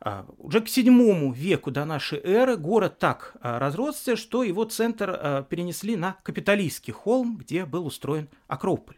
А, 0.00 0.26
уже 0.38 0.60
к 0.60 0.68
седьмому 0.68 1.32
веку 1.32 1.70
до 1.70 1.84
нашей 1.84 2.20
эры 2.20 2.56
город 2.56 2.98
так 2.98 3.36
а, 3.40 3.58
разросся, 3.58 4.16
что 4.16 4.42
его 4.44 4.64
центр 4.64 5.10
а, 5.10 5.42
перенесли 5.42 5.96
на 5.96 6.16
Капитолийский 6.22 6.92
холм, 6.92 7.36
где 7.36 7.64
был 7.64 7.86
устроен 7.86 8.28
Акрополь. 8.46 8.96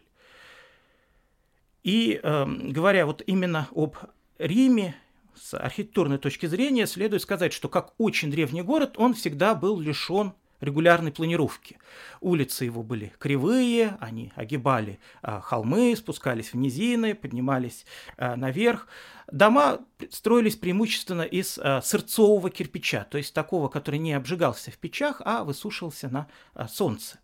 И 1.83 2.19
говоря 2.23 3.07
вот 3.07 3.23
именно 3.25 3.67
об 3.73 3.95
Риме, 4.37 4.95
с 5.33 5.55
архитектурной 5.55 6.19
точки 6.19 6.45
зрения, 6.45 6.85
следует 6.85 7.23
сказать, 7.23 7.53
что 7.53 7.69
как 7.69 7.95
очень 7.97 8.29
древний 8.29 8.61
город, 8.61 8.93
он 8.97 9.15
всегда 9.15 9.55
был 9.55 9.79
лишен 9.79 10.33
регулярной 10.61 11.11
планировки. 11.11 11.77
Улицы 12.21 12.65
его 12.65 12.83
были 12.83 13.11
кривые, 13.19 13.97
они 13.99 14.31
огибали 14.35 14.99
а, 15.21 15.41
холмы, 15.41 15.95
спускались 15.97 16.53
в 16.53 16.57
низины, 16.57 17.15
поднимались 17.15 17.85
а, 18.15 18.35
наверх. 18.35 18.87
Дома 19.31 19.79
строились 20.09 20.55
преимущественно 20.55 21.23
из 21.23 21.59
а, 21.61 21.81
сырцового 21.81 22.49
кирпича, 22.49 23.05
то 23.09 23.17
есть 23.17 23.33
такого, 23.33 23.67
который 23.67 23.99
не 23.99 24.13
обжигался 24.13 24.71
в 24.71 24.77
печах, 24.77 25.21
а 25.25 25.43
высушивался 25.43 26.09
на 26.09 26.27
солнце. 26.67 27.19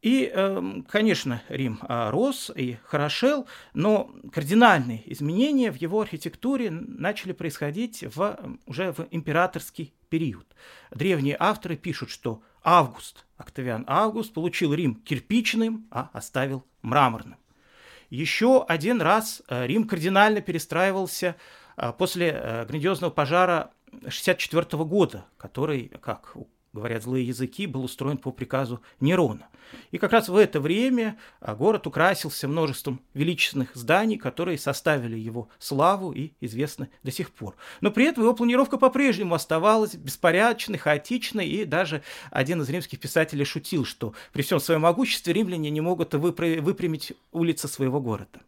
И, 0.00 0.30
эм, 0.32 0.84
конечно, 0.84 1.42
Рим 1.48 1.80
рос 1.88 2.52
и 2.54 2.78
хорошел, 2.84 3.48
но 3.74 4.14
кардинальные 4.32 5.02
изменения 5.12 5.72
в 5.72 5.76
его 5.76 6.00
архитектуре 6.00 6.70
начали 6.70 7.32
происходить 7.32 8.04
в, 8.14 8.38
уже 8.66 8.92
в 8.92 9.08
императорский 9.10 9.92
период. 10.08 10.46
Древние 10.90 11.36
авторы 11.38 11.76
пишут, 11.76 12.10
что 12.10 12.42
Август, 12.62 13.24
Октавиан 13.36 13.84
Август, 13.86 14.32
получил 14.32 14.74
Рим 14.74 14.96
кирпичным, 14.96 15.86
а 15.90 16.10
оставил 16.12 16.64
мраморным. 16.82 17.38
Еще 18.10 18.64
один 18.64 19.02
раз 19.02 19.42
э, 19.48 19.66
Рим 19.66 19.86
кардинально 19.86 20.40
перестраивался 20.40 21.36
э, 21.76 21.92
после 21.96 22.30
э, 22.30 22.64
грандиозного 22.66 23.10
пожара 23.10 23.70
64 24.08 24.84
года, 24.84 25.26
который, 25.36 25.90
как 26.00 26.36
говорят 26.78 27.02
злые 27.02 27.26
языки, 27.26 27.66
был 27.66 27.84
устроен 27.84 28.18
по 28.18 28.30
приказу 28.30 28.80
Нерона. 29.00 29.48
И 29.90 29.98
как 29.98 30.12
раз 30.12 30.28
в 30.28 30.36
это 30.36 30.60
время 30.60 31.18
а, 31.40 31.54
город 31.54 31.86
украсился 31.86 32.48
множеством 32.48 33.00
величественных 33.14 33.74
зданий, 33.74 34.16
которые 34.16 34.58
составили 34.58 35.18
его 35.18 35.48
славу 35.58 36.12
и 36.12 36.32
известны 36.40 36.88
до 37.02 37.10
сих 37.10 37.30
пор. 37.30 37.54
Но 37.80 37.90
при 37.90 38.06
этом 38.06 38.24
его 38.24 38.34
планировка 38.34 38.78
по-прежнему 38.78 39.34
оставалась 39.34 39.94
беспорядочной, 39.94 40.78
хаотичной, 40.78 41.46
и 41.46 41.64
даже 41.64 42.02
один 42.30 42.62
из 42.62 42.70
римских 42.70 43.00
писателей 43.00 43.44
шутил, 43.44 43.84
что 43.84 44.14
при 44.32 44.42
всем 44.42 44.60
своем 44.60 44.82
могуществе 44.82 45.32
римляне 45.32 45.70
не 45.70 45.80
могут 45.80 46.14
выпрямить 46.14 47.12
улицы 47.32 47.68
своего 47.68 48.00
города. 48.00 48.40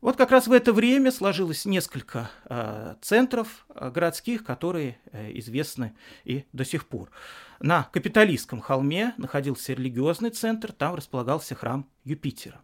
Вот 0.00 0.16
как 0.16 0.30
раз 0.30 0.46
в 0.46 0.52
это 0.52 0.72
время 0.72 1.12
сложилось 1.12 1.66
несколько 1.66 2.30
э, 2.46 2.94
центров 3.02 3.66
э, 3.68 3.90
городских, 3.90 4.44
которые 4.44 4.98
э, 5.12 5.30
известны 5.38 5.94
и 6.24 6.46
до 6.54 6.64
сих 6.64 6.86
пор. 6.86 7.10
На 7.60 7.84
Капитолийском 7.84 8.60
холме 8.60 9.12
находился 9.18 9.74
религиозный 9.74 10.30
центр, 10.30 10.72
там 10.72 10.94
располагался 10.94 11.54
храм 11.54 11.86
Юпитера. 12.04 12.62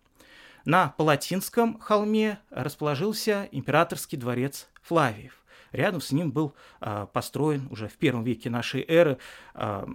На 0.65 0.89
Палатинском 0.97 1.79
холме 1.79 2.39
расположился 2.49 3.49
императорский 3.53 4.17
дворец 4.17 4.69
Флавиев. 4.83 5.45
Рядом 5.73 6.01
с 6.01 6.13
ним 6.13 6.33
был 6.33 6.55
э, 6.81 7.07
построен 7.13 7.69
уже 7.71 7.89
в 7.89 7.99
первом 7.99 8.25
веке 8.25 8.49
нашей 8.49 8.83
эры 8.89 9.19
э, 9.55 9.87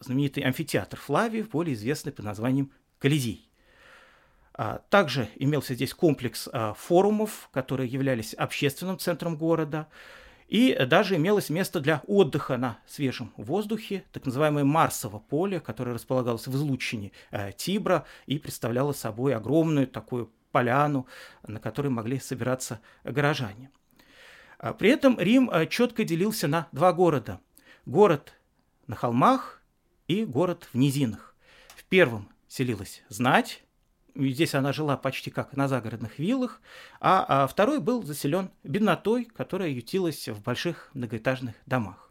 знаменитый 0.00 0.42
амфитеатр 0.42 0.98
Флавиев, 0.98 1.48
более 1.50 1.74
известный 1.74 2.10
под 2.10 2.24
названием 2.24 2.72
Колизей. 2.98 3.47
А, 4.60 4.82
также 4.90 5.28
имелся 5.36 5.74
здесь 5.74 5.94
комплекс 5.94 6.48
а, 6.52 6.74
форумов, 6.74 7.48
которые 7.52 7.88
являлись 7.88 8.34
общественным 8.34 8.98
центром 8.98 9.36
города. 9.36 9.86
И 10.48 10.76
даже 10.86 11.14
имелось 11.14 11.48
место 11.48 11.78
для 11.78 12.02
отдыха 12.08 12.56
на 12.56 12.78
свежем 12.84 13.32
воздухе, 13.36 14.02
так 14.10 14.26
называемое 14.26 14.64
Марсово 14.64 15.20
поле, 15.20 15.60
которое 15.60 15.92
располагалось 15.92 16.48
в 16.48 16.56
излучине 16.56 17.12
а, 17.30 17.52
Тибра 17.52 18.04
и 18.26 18.40
представляло 18.40 18.92
собой 18.92 19.36
огромную 19.36 19.86
такую 19.86 20.32
поляну, 20.50 21.06
на 21.46 21.60
которой 21.60 21.88
могли 21.88 22.18
собираться 22.18 22.80
горожане. 23.04 23.70
При 24.80 24.90
этом 24.90 25.20
Рим 25.20 25.52
четко 25.68 26.02
делился 26.02 26.48
на 26.48 26.66
два 26.72 26.92
города. 26.92 27.38
Город 27.86 28.32
на 28.88 28.96
холмах 28.96 29.62
и 30.08 30.24
город 30.24 30.68
в 30.72 30.76
низинах. 30.76 31.36
В 31.76 31.84
первом 31.84 32.28
селилась 32.48 33.04
знать, 33.08 33.62
Здесь 34.18 34.56
она 34.56 34.72
жила 34.72 34.96
почти 34.96 35.30
как 35.30 35.56
на 35.56 35.68
загородных 35.68 36.18
виллах, 36.18 36.60
а, 37.00 37.24
а 37.28 37.46
второй 37.46 37.78
был 37.78 38.02
заселен 38.02 38.50
беднотой, 38.64 39.24
которая 39.26 39.68
ютилась 39.68 40.28
в 40.28 40.42
больших 40.42 40.90
многоэтажных 40.92 41.54
домах. 41.66 42.07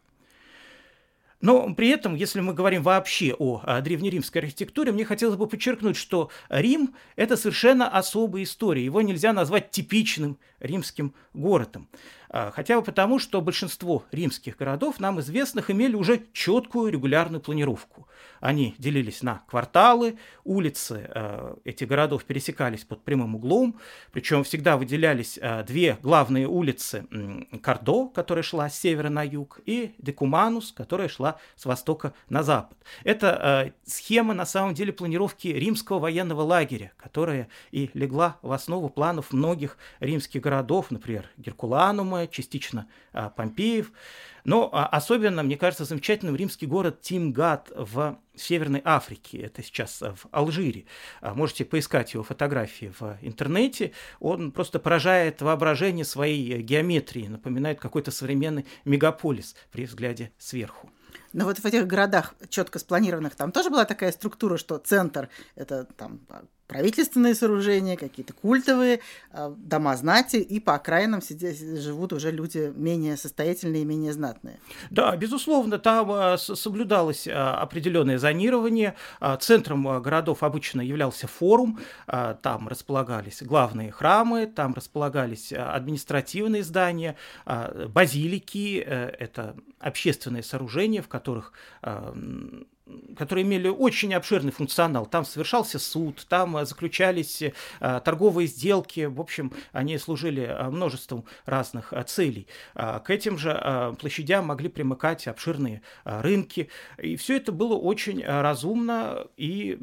Но 1.40 1.72
при 1.74 1.88
этом, 1.88 2.14
если 2.14 2.40
мы 2.40 2.52
говорим 2.52 2.82
вообще 2.82 3.34
о, 3.38 3.60
о 3.64 3.80
древнеримской 3.80 4.42
архитектуре, 4.42 4.90
мне 4.90 5.04
хотелось 5.04 5.36
бы 5.36 5.46
подчеркнуть, 5.46 5.96
что 5.96 6.30
Рим– 6.48 6.94
это 7.16 7.36
совершенно 7.36 7.88
особая 7.88 8.42
история. 8.42 8.84
Его 8.84 9.02
нельзя 9.02 9.32
назвать 9.32 9.70
типичным 9.70 10.38
римским 10.58 11.14
городом. 11.34 11.88
А, 12.30 12.50
хотя 12.50 12.76
бы 12.76 12.84
потому, 12.84 13.18
что 13.18 13.40
большинство 13.40 14.04
римских 14.10 14.56
городов, 14.56 15.00
нам 15.00 15.20
известных, 15.20 15.70
имели 15.70 15.94
уже 15.94 16.22
четкую 16.32 16.92
регулярную 16.92 17.40
планировку. 17.40 18.08
Они 18.40 18.74
делились 18.78 19.22
на 19.22 19.42
кварталы, 19.48 20.18
улицы 20.44 21.10
э, 21.14 21.54
этих 21.64 21.88
городов 21.88 22.24
пересекались 22.24 22.84
под 22.84 23.02
прямым 23.02 23.36
углом, 23.36 23.80
причем 24.12 24.44
всегда 24.44 24.76
выделялись 24.76 25.38
две 25.66 25.98
главные 26.02 26.46
улицы– 26.46 27.06
Кардо, 27.62 28.08
которая 28.08 28.42
шла 28.42 28.68
с 28.68 28.78
севера 28.78 29.08
на 29.08 29.22
юг, 29.22 29.60
и 29.64 29.94
Декуманус, 29.98 30.72
которая 30.72 31.08
шла 31.08 31.27
шла 31.28 31.40
с 31.56 31.64
востока 31.64 32.14
на 32.28 32.42
запад. 32.42 32.78
Это 33.04 33.66
э, 33.66 33.72
схема, 33.84 34.34
на 34.34 34.46
самом 34.46 34.74
деле, 34.74 34.92
планировки 34.92 35.48
римского 35.48 35.98
военного 35.98 36.42
лагеря, 36.42 36.92
которая 36.96 37.48
и 37.70 37.90
легла 37.94 38.38
в 38.42 38.52
основу 38.52 38.88
планов 38.88 39.32
многих 39.32 39.76
римских 40.00 40.40
городов, 40.40 40.90
например, 40.90 41.26
Геркуланума, 41.36 42.26
частично 42.26 42.86
э, 43.12 43.30
Помпеев. 43.36 43.92
Но 44.44 44.70
а, 44.72 44.86
особенно, 44.86 45.42
мне 45.42 45.58
кажется, 45.58 45.84
замечательным 45.84 46.34
римский 46.34 46.66
город 46.66 47.02
Тимгат 47.02 47.70
в 47.74 48.18
Северной 48.34 48.80
Африке. 48.82 49.38
Это 49.38 49.62
сейчас 49.62 50.00
в 50.00 50.26
Алжире. 50.30 50.86
А, 51.20 51.34
можете 51.34 51.66
поискать 51.66 52.14
его 52.14 52.22
фотографии 52.22 52.92
в 52.98 53.18
интернете. 53.20 53.92
Он 54.20 54.52
просто 54.52 54.78
поражает 54.78 55.42
воображение 55.42 56.06
своей 56.06 56.62
геометрией, 56.62 57.28
напоминает 57.28 57.78
какой-то 57.78 58.10
современный 58.10 58.64
мегаполис 58.86 59.54
при 59.70 59.84
взгляде 59.84 60.32
сверху. 60.38 60.90
Но 61.32 61.44
вот 61.44 61.58
в 61.58 61.64
этих 61.64 61.86
городах 61.86 62.34
четко 62.48 62.78
спланированных 62.78 63.34
там 63.34 63.52
тоже 63.52 63.70
была 63.70 63.84
такая 63.84 64.12
структура, 64.12 64.56
что 64.56 64.78
центр 64.78 65.28
это 65.54 65.84
там 65.84 66.20
правительственные 66.68 67.34
сооружения, 67.34 67.96
какие-то 67.96 68.34
культовые, 68.34 69.00
а, 69.32 69.50
дома 69.50 69.96
знати, 69.96 70.36
и 70.36 70.60
по 70.60 70.74
окраинам 70.74 71.20
живут 71.22 72.12
уже 72.12 72.30
люди 72.30 72.70
менее 72.76 73.16
состоятельные 73.16 73.82
и 73.82 73.84
менее 73.84 74.12
знатные. 74.12 74.60
Да, 74.90 75.16
безусловно, 75.16 75.78
там 75.78 76.10
а, 76.12 76.36
соблюдалось 76.36 77.26
а, 77.26 77.60
определенное 77.60 78.18
зонирование. 78.18 78.94
Центром 79.40 80.02
городов 80.02 80.42
обычно 80.42 80.82
являлся 80.82 81.26
форум, 81.26 81.80
там 82.06 82.68
располагались 82.68 83.42
главные 83.42 83.90
храмы, 83.90 84.46
там 84.46 84.74
располагались 84.74 85.52
административные 85.52 86.62
здания, 86.62 87.16
базилики, 87.46 88.84
э, 88.84 89.08
это 89.18 89.56
общественные 89.80 90.42
сооружения, 90.42 91.00
в 91.00 91.08
которых 91.08 91.52
которые 93.16 93.44
имели 93.44 93.68
очень 93.68 94.14
обширный 94.14 94.52
функционал. 94.52 95.06
Там 95.06 95.24
совершался 95.24 95.78
суд, 95.78 96.24
там 96.28 96.56
э, 96.56 96.64
заключались 96.64 97.42
э, 97.42 97.52
торговые 98.04 98.46
сделки, 98.46 99.06
в 99.06 99.20
общем, 99.20 99.52
они 99.72 99.98
служили 99.98 100.42
э, 100.42 100.70
множеством 100.70 101.24
разных 101.46 101.92
целей. 102.06 102.46
К 102.74 103.04
этим 103.08 103.38
же 103.38 103.94
площадям 104.00 104.46
могли 104.46 104.68
примыкать 104.68 105.26
обширные 105.26 105.82
рынки, 106.04 106.68
и 106.98 107.16
все 107.16 107.36
это 107.36 107.52
было 107.52 107.74
очень 107.74 108.24
разумно 108.24 109.26
и 109.36 109.78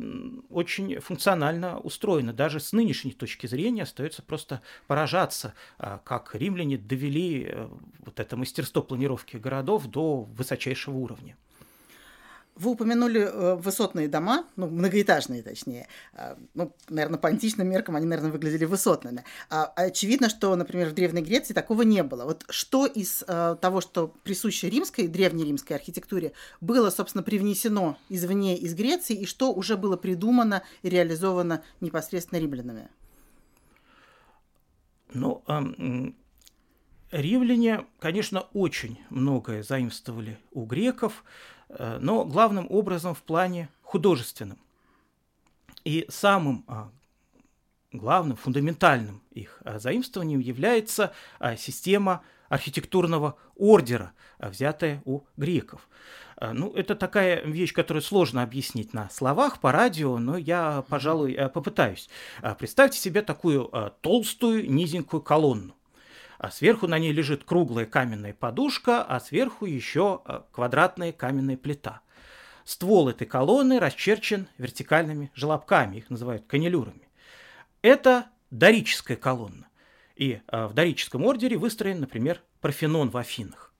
очень 0.50 1.00
функционально 1.00 1.80
устроено. 1.80 2.34
Даже 2.34 2.60
с 2.60 2.74
нынешней 2.74 3.12
точки 3.12 3.48
зрения 3.48 3.84
остается 3.84 4.22
просто 4.22 4.62
поражаться, 4.88 5.54
как 5.78 6.36
римляне 6.36 6.78
довели 6.78 7.54
вот 8.00 8.20
это 8.20 8.38
мастерство 8.38 8.82
планировки 8.82 9.38
городов 9.38 9.88
до 9.88 10.22
высочайшего 10.24 10.96
уровня. 10.96 11.36
Вы 12.56 12.72
упомянули 12.72 13.20
э, 13.20 13.56
высотные 13.56 14.08
дома, 14.08 14.46
ну, 14.56 14.68
многоэтажные 14.68 15.44
точнее. 15.44 15.88
А, 16.14 16.38
ну, 16.54 16.74
наверное, 16.88 17.20
по 17.20 17.28
античным 17.28 17.68
меркам 17.68 17.98
они, 17.98 18.06
наверное, 18.06 18.32
выглядели 18.32 18.64
высотными. 18.64 19.26
А, 19.50 19.66
очевидно, 19.76 20.30
что, 20.30 20.56
например, 20.56 20.90
в 20.90 20.94
Древней 20.94 21.22
Греции 21.22 21.54
такого 21.54 21.82
не 21.82 22.02
было. 22.02 22.24
Вот 22.24 22.46
что 22.50 22.86
из 22.86 23.26
а, 23.28 23.56
того, 23.56 23.82
что 23.82 24.08
присуще 24.24 24.70
римской, 24.70 25.10
древнеримской 25.10 25.76
архитектуре, 25.76 26.32
было, 26.62 26.90
собственно, 26.92 27.24
привнесено 27.24 27.98
извне 28.08 28.58
из 28.58 28.74
Греции, 28.74 29.18
и 29.18 29.26
что 29.26 29.52
уже 29.52 29.76
было 29.76 29.98
придумано 29.98 30.64
и 30.82 30.90
реализовано 30.90 31.62
непосредственно 31.82 32.40
римлянами? 32.40 32.88
Ну, 35.14 35.44
римляне, 37.12 37.86
конечно, 38.00 38.46
очень 38.54 39.00
многое 39.10 39.62
заимствовали 39.62 40.40
у 40.52 40.66
греков, 40.66 41.24
Э, 41.24 41.55
но 41.70 42.26
главным 42.26 42.68
образом 42.70 43.14
в 43.14 43.24
плане 43.24 43.70
художественном. 43.82 44.60
И 45.86 46.06
самым 46.10 46.66
а, 46.68 46.90
главным, 47.94 48.36
фундаментальным 48.36 49.22
их 49.32 49.62
а, 49.64 49.80
заимствованием 49.80 50.40
является 50.40 51.14
а, 51.40 51.56
система 51.56 52.24
архитектурного 52.50 53.38
ордера, 53.56 54.12
взятая 54.38 55.02
у 55.06 55.22
греков. 55.38 55.88
Ну, 56.40 56.74
это 56.74 56.96
такая 56.96 57.44
вещь, 57.44 57.74
которую 57.74 58.04
сложно 58.04 58.44
объяснить 58.44 58.94
на 58.94 59.10
словах 59.10 59.62
по 59.62 59.72
радио, 59.72 60.20
но 60.20 60.38
я, 60.38 60.84
пожалуй, 60.90 61.34
попытаюсь. 61.54 62.10
Представьте 62.60 63.00
себе 63.00 63.22
такую 63.22 63.72
толстую 64.02 64.70
низенькую 64.70 65.24
колонну 65.24 65.76
а 66.38 66.52
сверху 66.52 66.88
на 66.88 67.00
ней 67.00 67.12
лежит 67.12 67.44
круглая 67.44 67.86
каменная 67.86 68.34
подушка, 68.34 69.04
а 69.04 69.20
сверху 69.20 69.66
еще 69.66 70.22
э, 70.26 70.42
квадратная 70.52 71.12
каменная 71.12 71.58
плита. 71.58 72.02
Ствол 72.64 73.10
этой 73.10 73.28
колонны 73.28 73.80
расчерчен 73.80 74.48
вертикальными 74.58 75.32
желобками, 75.36 75.98
их 75.98 76.10
называют 76.10 76.46
канилюрами. 76.48 77.10
Это 77.82 78.26
дорическая 78.52 79.18
колонна. 79.18 79.68
И 80.16 80.40
э, 80.48 80.66
в 80.66 80.74
дорическом 80.74 81.26
ордере 81.26 81.58
выстроен, 81.58 82.00
например, 82.00 82.42
Парфенон 82.62 83.10
в 83.10 83.18
Афинах. 83.18 83.74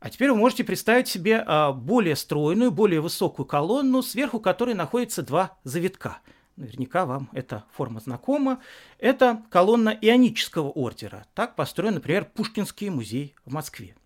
А 0.00 0.10
теперь 0.10 0.30
вы 0.30 0.36
можете 0.36 0.64
представить 0.64 1.08
себе 1.08 1.44
э, 1.46 1.72
более 1.72 2.16
стройную, 2.16 2.70
более 2.70 3.00
высокую 3.00 3.46
колонну, 3.46 4.02
сверху 4.02 4.40
которой 4.40 4.74
находятся 4.74 5.22
два 5.22 5.56
завитка– 5.64 6.18
наверняка 6.56 7.06
вам 7.06 7.28
эта 7.32 7.64
форма 7.72 8.00
знакома, 8.00 8.60
это 8.98 9.42
колонна 9.50 9.90
ионического 9.90 10.70
ордера. 10.70 11.26
Так 11.34 11.56
построен, 11.56 11.94
например, 11.94 12.24
Пушкинский 12.24 12.88
музей 12.88 13.34
в 13.44 13.52
Москве. 13.52 13.96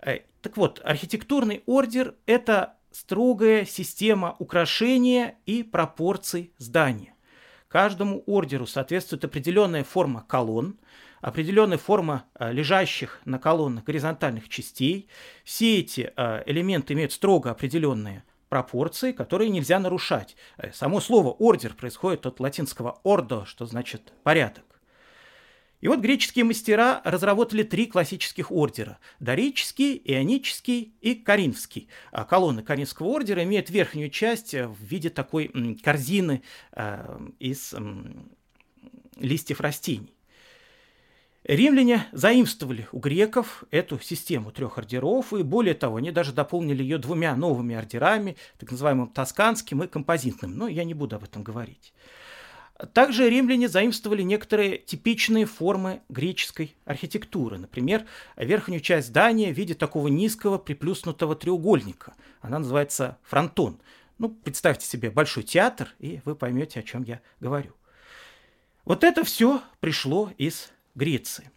Э, 0.00 0.20
так 0.42 0.56
вот, 0.56 0.80
архитектурный 0.84 1.62
ордер– 1.66 2.14
это 2.26 2.76
строгая 2.90 3.64
система 3.64 4.36
украшения 4.38 5.36
и 5.46 5.62
пропорций 5.62 6.52
здания. 6.58 7.14
Каждому 7.68 8.22
ордеру 8.26 8.66
соответствует 8.66 9.24
определенная 9.24 9.82
форма 9.82 10.24
колонн, 10.28 10.78
определенная 11.20 11.78
форма 11.78 12.24
э, 12.34 12.52
лежащих 12.52 13.20
на 13.24 13.38
колоннах 13.38 13.84
горизонтальных 13.84 14.48
частей. 14.48 15.08
Все 15.42 15.80
эти 15.80 16.12
э, 16.14 16.42
элементы 16.46 16.92
имеют 16.92 17.12
строго 17.12 17.50
определенные 17.50 18.22
пропорции, 18.54 19.10
которые 19.10 19.50
нельзя 19.50 19.80
нарушать. 19.80 20.36
Э, 20.58 20.70
само 20.72 21.00
слово 21.00 21.32
«ордер» 21.32 21.74
происходит 21.74 22.24
от 22.24 22.38
латинского 22.38 23.00
«ордо», 23.02 23.44
что 23.46 23.66
значит 23.66 24.12
«порядок». 24.22 24.64
И 25.80 25.88
вот 25.88 25.98
греческие 25.98 26.44
мастера 26.44 27.02
разработали 27.04 27.64
три 27.64 27.86
классических 27.86 28.52
ордера– 28.52 29.00
дорический, 29.18 30.00
ионический 30.04 30.94
и 31.00 31.16
коринфский. 31.16 31.88
А 32.12 32.24
колонны 32.24 32.62
коринфского 32.62 33.08
ордера 33.08 33.42
имеют 33.42 33.70
верхнюю 33.70 34.08
часть 34.08 34.54
в 34.54 34.76
виде 34.80 35.10
такой 35.10 35.48
корзины 35.82 36.44
э, 36.76 37.18
из 37.40 37.74
листьев 39.16 39.60
растений. 39.60 40.13
Римляне 41.44 42.06
заимствовали 42.12 42.88
у 42.90 42.98
греков 42.98 43.64
эту 43.70 44.00
систему 44.00 44.50
трех 44.50 44.78
ордеров, 44.78 45.34
и 45.34 45.42
более 45.42 45.74
того, 45.74 45.96
они 45.96 46.10
даже 46.10 46.32
дополнили 46.32 46.82
ее 46.82 46.96
двумя 46.96 47.36
новыми 47.36 47.74
ордерами, 47.74 48.36
так 48.58 48.70
называемым 48.70 49.08
тосканским 49.08 49.82
и 49.82 49.86
композитным, 49.86 50.56
но 50.56 50.68
я 50.68 50.84
не 50.84 50.94
буду 50.94 51.16
об 51.16 51.24
этом 51.24 51.42
говорить. 51.42 51.92
Также 52.94 53.28
римляне 53.28 53.68
заимствовали 53.68 54.22
некоторые 54.22 54.78
типичные 54.78 55.44
формы 55.44 56.00
греческой 56.08 56.74
архитектуры. 56.86 57.58
Например, 57.58 58.06
верхнюю 58.36 58.80
часть 58.80 59.08
здания 59.08 59.52
в 59.52 59.56
виде 59.56 59.74
такого 59.74 60.08
низкого 60.08 60.56
приплюснутого 60.56 61.36
треугольника. 61.36 62.14
Она 62.40 62.58
называется 62.58 63.18
фронтон. 63.22 63.80
Ну, 64.18 64.30
представьте 64.30 64.86
себе 64.86 65.10
большой 65.10 65.42
театр, 65.42 65.94
и 65.98 66.20
вы 66.24 66.34
поймете, 66.34 66.80
о 66.80 66.82
чем 66.82 67.04
я 67.04 67.20
говорю. 67.38 67.74
Вот 68.84 69.04
это 69.04 69.24
все 69.24 69.62
пришло 69.80 70.32
из 70.36 70.72
Греции. 70.94 71.50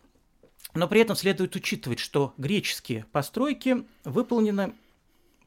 Но 0.73 0.87
при 0.87 1.01
этом 1.01 1.15
следует 1.15 1.55
учитывать, 1.55 1.99
что 1.99 2.33
греческие 2.37 3.05
постройки 3.11 3.85
выполнены, 4.03 4.73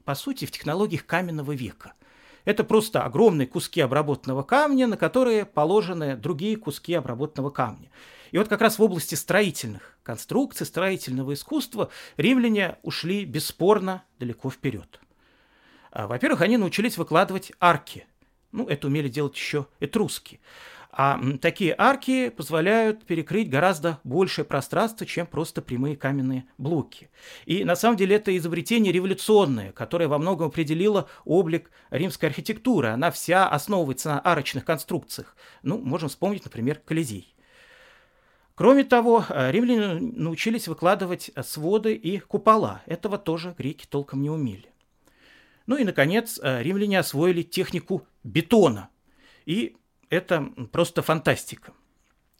по 0.03 0.15
сути, 0.15 0.45
в 0.45 0.51
технологиях 0.51 1.05
каменного 1.05 1.53
века. 1.53 1.93
Это 2.43 2.63
просто 2.63 3.03
огромные 3.03 3.47
куски 3.47 3.81
обработанного 3.81 4.43
камня, 4.43 4.87
на 4.87 4.97
которые 4.97 5.45
положены 5.45 6.15
другие 6.15 6.57
куски 6.57 6.93
обработанного 6.93 7.51
камня. 7.51 7.89
И 8.31 8.37
вот 8.37 8.47
как 8.47 8.61
раз 8.61 8.79
в 8.79 8.83
области 8.83 9.15
строительных 9.15 9.97
конструкций, 10.03 10.65
строительного 10.65 11.33
искусства 11.33 11.91
римляне 12.17 12.77
ушли 12.81 13.25
бесспорно 13.25 14.03
далеко 14.19 14.49
вперед. 14.49 14.99
А, 15.91 16.07
во-первых, 16.07 16.41
они 16.41 16.57
научились 16.57 16.97
выкладывать 16.97 17.51
арки. 17.59 18.07
Ну, 18.51 18.67
это 18.67 18.87
умели 18.87 19.09
делать 19.09 19.35
еще 19.35 19.67
этруски. 19.79 20.39
А 20.93 21.21
такие 21.41 21.73
арки 21.77 22.27
позволяют 22.27 23.05
перекрыть 23.05 23.49
гораздо 23.49 23.99
большее 24.03 24.43
пространство, 24.43 25.05
чем 25.05 25.25
просто 25.25 25.61
прямые 25.61 25.95
каменные 25.95 26.43
блоки. 26.57 27.09
И 27.45 27.63
на 27.63 27.77
самом 27.77 27.95
деле 27.95 28.17
это 28.17 28.35
изобретение 28.35 28.91
революционное, 28.91 29.71
которое 29.71 30.07
во 30.07 30.17
многом 30.17 30.47
определило 30.47 31.07
облик 31.23 31.71
римской 31.91 32.27
архитектуры. 32.27 32.89
Она 32.89 33.09
вся 33.09 33.47
основывается 33.47 34.09
на 34.09 34.19
арочных 34.19 34.65
конструкциях. 34.65 35.37
Ну, 35.63 35.77
можем 35.77 36.09
вспомнить, 36.09 36.43
например, 36.43 36.81
Колизей. 36.83 37.33
Кроме 38.55 38.83
того, 38.83 39.25
римляне 39.29 39.93
научились 40.01 40.67
выкладывать 40.67 41.31
своды 41.41 41.95
и 41.95 42.19
купола. 42.19 42.81
Этого 42.85 43.17
тоже 43.17 43.55
греки 43.57 43.85
толком 43.87 44.21
не 44.21 44.29
умели. 44.29 44.67
Ну 45.67 45.77
и, 45.77 45.85
наконец, 45.85 46.37
римляне 46.43 46.99
освоили 46.99 47.43
технику 47.43 48.05
бетона. 48.25 48.89
И 49.45 49.77
это 50.11 50.47
просто 50.71 51.01
фантастика. 51.01 51.73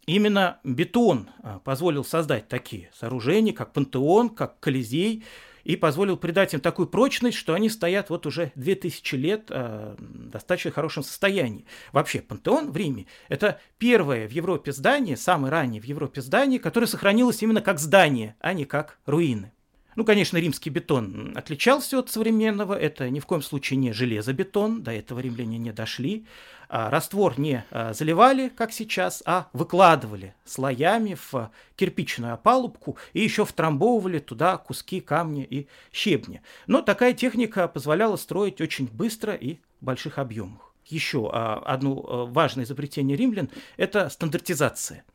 Именно 0.06 0.60
бетон 0.62 1.30
позволил 1.64 2.04
создать 2.04 2.48
такие 2.48 2.90
сооружения, 2.94 3.52
как 3.52 3.72
Пантеон, 3.72 4.30
как 4.30 4.60
Колизей, 4.60 5.24
и 5.64 5.76
позволил 5.76 6.16
придать 6.16 6.54
им 6.54 6.60
такую 6.60 6.88
прочность, 6.88 7.38
что 7.38 7.54
они 7.54 7.68
стоят 7.68 8.10
вот 8.10 8.26
уже 8.26 8.52
2000 8.56 9.14
лет 9.14 9.46
э, 9.48 9.94
в 9.96 10.28
достаточно 10.30 10.72
хорошем 10.72 11.04
состоянии. 11.04 11.66
Вообще, 11.92 12.20
пантеон 12.20 12.72
в 12.72 12.76
Риме– 12.76 13.06
это 13.28 13.60
первое 13.78 14.26
в 14.26 14.32
Европе 14.32 14.72
здание, 14.72 15.16
самое 15.16 15.52
раннее 15.52 15.80
в 15.80 15.84
Европе 15.84 16.20
здание, 16.20 16.58
которое 16.58 16.86
сохранилось 16.86 17.42
именно 17.44 17.60
как 17.60 17.78
здание, 17.78 18.34
а 18.40 18.54
не 18.54 18.64
как 18.64 18.98
руины. 19.06 19.52
Ну, 19.94 20.04
конечно, 20.04 20.38
римский 20.38 20.70
бетон 20.70 21.32
отличался 21.36 21.98
от 21.98 22.10
современного. 22.10 22.74
Это 22.78 23.10
ни 23.10 23.20
в 23.20 23.26
коем 23.26 23.42
случае 23.42 23.78
не 23.78 23.92
железобетон, 23.92 24.82
до 24.82 24.92
этого 24.92 25.20
римляне 25.20 25.58
не 25.58 25.72
дошли. 25.72 26.26
А 26.68 26.88
раствор 26.88 27.38
не 27.38 27.64
а, 27.70 27.92
заливали, 27.92 28.48
как 28.48 28.72
сейчас, 28.72 29.22
а 29.26 29.48
выкладывали 29.52 30.34
слоями 30.46 31.18
в 31.30 31.50
кирпичную 31.76 32.32
опалубку 32.32 32.96
и 33.12 33.20
еще 33.20 33.44
втрамбовывали 33.44 34.18
туда 34.18 34.56
куски 34.56 35.00
камня 35.00 35.44
и 35.44 35.66
щебня. 35.92 36.40
Но 36.66 36.80
такая 36.80 37.12
техника 37.12 37.68
позволяла 37.68 38.16
строить 38.16 38.62
очень 38.62 38.86
быстро 38.86 39.34
и 39.34 39.56
в 39.80 39.84
больших 39.84 40.18
объемах. 40.18 40.71
Еще 40.86 41.30
а, 41.32 41.62
одно 41.64 42.26
важное 42.26 42.64
изобретение 42.64 43.16
римлян– 43.16 43.48
это 43.76 44.08
стандартизация– 44.08 45.04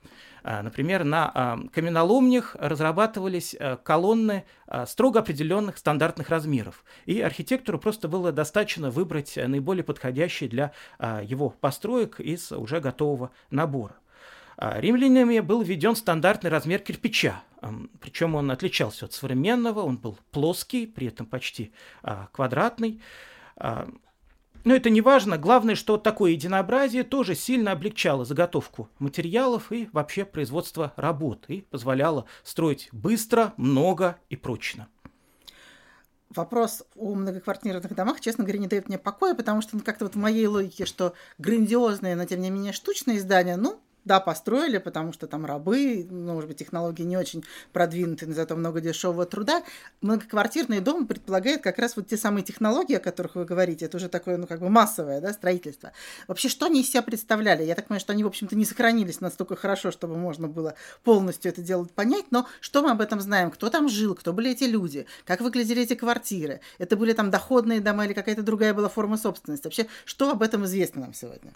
а, 0.50 0.64
например, 0.64 1.04
на 1.04 1.30
а, 1.34 1.60
каменоломнях 1.74 2.56
разрабатывались 2.58 3.54
а, 3.60 3.76
колонны 3.76 4.46
строго 4.86 5.20
определенных 5.20 5.78
стандартных 5.78 6.30
размеров, 6.30 6.86
и 7.06 7.20
архитектору 7.20 7.80
просто 7.80 8.08
было 8.08 8.32
достаточно 8.32 8.90
выбрать 8.90 9.36
наиболее 9.36 9.84
подходящий 9.84 10.48
для 10.48 10.72
его 11.00 11.50
построек 11.50 12.20
из 12.20 12.52
уже 12.52 12.80
готового 12.80 13.32
набора. 13.50 13.96
Римлянами 14.58 15.40
был 15.40 15.62
введен 15.62 15.96
стандартный 15.96 16.50
размер 16.50 16.80
кирпича, 16.80 17.44
причем 18.02 18.36
он 18.36 18.50
отличался 18.52 19.06
от 19.06 19.14
современного, 19.14 19.82
он 19.82 19.98
был 19.98 20.18
плоский, 20.32 20.88
при 20.88 21.08
этом 21.08 21.26
почти 21.28 21.72
квадратный. 22.32 23.02
Но 24.68 24.76
это 24.76 24.90
не 24.90 25.00
важно. 25.00 25.38
Главное, 25.38 25.76
что 25.76 25.96
такое 25.96 26.32
единообразие 26.32 27.06
тоже 27.06 27.36
сильно 27.36 27.72
облегчало 27.72 28.26
заготовку 28.26 28.90
материалов 29.00 29.72
и 29.72 29.88
вообще 29.94 30.26
производство 30.26 30.92
работ 30.98 31.46
и 31.48 31.62
позволяло 31.62 32.26
строить 32.44 32.90
быстро, 32.92 33.54
много 33.56 34.18
и 34.30 34.36
прочно. 34.36 34.90
Вопрос 36.32 36.84
о 36.98 37.16
многоквартирных 37.16 37.96
домах, 37.96 38.20
честно 38.20 38.44
говоря, 38.44 38.60
не 38.60 38.68
дает 38.68 38.90
мне 38.90 38.98
покоя, 38.98 39.36
потому 39.36 39.62
что 39.62 39.78
ну, 39.78 39.84
как-то 39.86 40.04
вот 40.04 40.16
в 40.16 40.18
моей 40.18 40.48
логике, 40.48 40.86
что 40.86 41.14
грандиозные, 41.38 42.18
но 42.18 42.26
тем 42.26 42.42
не 42.42 42.50
менее 42.50 42.74
штучные 42.74 43.22
здания, 43.22 43.56
ну, 43.56 43.80
да, 44.08 44.20
построили, 44.20 44.80
потому 44.80 45.14
что 45.14 45.28
там 45.28 45.46
рабы, 45.46 46.08
ну, 46.10 46.34
может 46.34 46.48
быть, 46.48 46.58
технологии 46.58 47.04
не 47.04 47.18
очень 47.18 47.44
продвинутые, 47.74 48.30
но 48.30 48.36
зато 48.36 48.56
много 48.56 48.82
дешевого 48.82 49.26
труда. 49.26 49.64
Многоквартирный 50.02 50.80
дом 50.80 51.06
предполагает 51.06 51.62
как 51.62 51.78
раз 51.78 51.96
вот 51.96 52.08
те 52.08 52.18
самые 52.18 52.44
технологии, 52.44 52.96
о 52.96 53.00
которых 53.00 53.36
вы 53.36 53.46
говорите. 53.46 53.86
Это 53.86 53.98
уже 53.98 54.10
такое, 54.10 54.38
ну, 54.38 54.48
как 54.48 54.60
бы 54.60 54.70
массовое, 54.70 55.22
да, 55.22 55.34
строительство. 55.34 55.92
Вообще, 56.28 56.50
что 56.50 56.66
они 56.66 56.82
из 56.82 56.90
себя 56.90 57.02
представляли? 57.02 57.64
Я 57.64 57.76
так 57.76 57.88
понимаю, 57.88 58.00
что 58.00 58.14
они, 58.14 58.24
в 58.24 58.28
общем-то, 58.28 58.56
не 58.56 58.66
сохранились 58.66 59.22
настолько 59.22 59.56
хорошо, 59.56 59.92
чтобы 59.92 60.18
можно 60.18 60.48
было 60.48 60.74
полностью 61.04 61.52
это 61.52 61.62
дело 61.62 61.86
понять, 61.86 62.26
но 62.32 62.48
что 62.62 62.82
мы 62.82 62.92
об 62.92 63.02
этом 63.02 63.20
знаем? 63.22 63.52
Кто 63.52 63.70
там 63.70 63.90
жил? 63.90 64.16
Кто 64.16 64.34
были 64.34 64.52
эти 64.52 64.64
люди? 64.64 65.06
Как 65.26 65.42
выглядели 65.42 65.84
эти 65.84 65.96
квартиры? 65.96 66.62
Это 66.78 66.96
были 66.96 67.14
там 67.14 67.30
доходные 67.30 67.82
дома 67.82 68.06
или 68.06 68.14
какая-то 68.14 68.42
другая 68.42 68.74
была 68.74 68.90
форма 68.90 69.18
собственности? 69.18 69.66
Вообще, 69.66 69.88
что 70.06 70.32
об 70.32 70.42
этом 70.42 70.66
известно 70.66 71.02
нам 71.02 71.14
сегодня? 71.14 71.54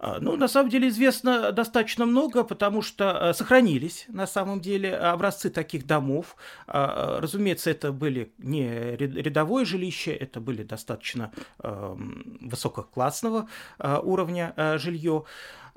А, 0.00 0.18
ну, 0.20 0.36
на 0.36 0.48
самом 0.48 0.70
деле 0.70 0.88
известно 0.88 1.52
достаточно 1.52 2.06
много, 2.06 2.44
потому 2.44 2.82
что 2.82 3.10
э, 3.10 3.34
сохранились 3.34 4.06
на 4.08 4.26
самом 4.26 4.60
деле 4.60 4.96
образцы 4.96 5.50
таких 5.50 5.86
домов. 5.86 6.36
А, 6.66 7.20
разумеется, 7.20 7.70
это 7.70 7.92
были 7.92 8.32
не 8.38 8.96
рядовое 8.96 9.64
жилище, 9.64 10.12
это 10.12 10.40
были 10.40 10.62
достаточно 10.62 11.32
высококлассного 11.58 13.48
уровня 13.78 14.54
жилье. 14.78 15.24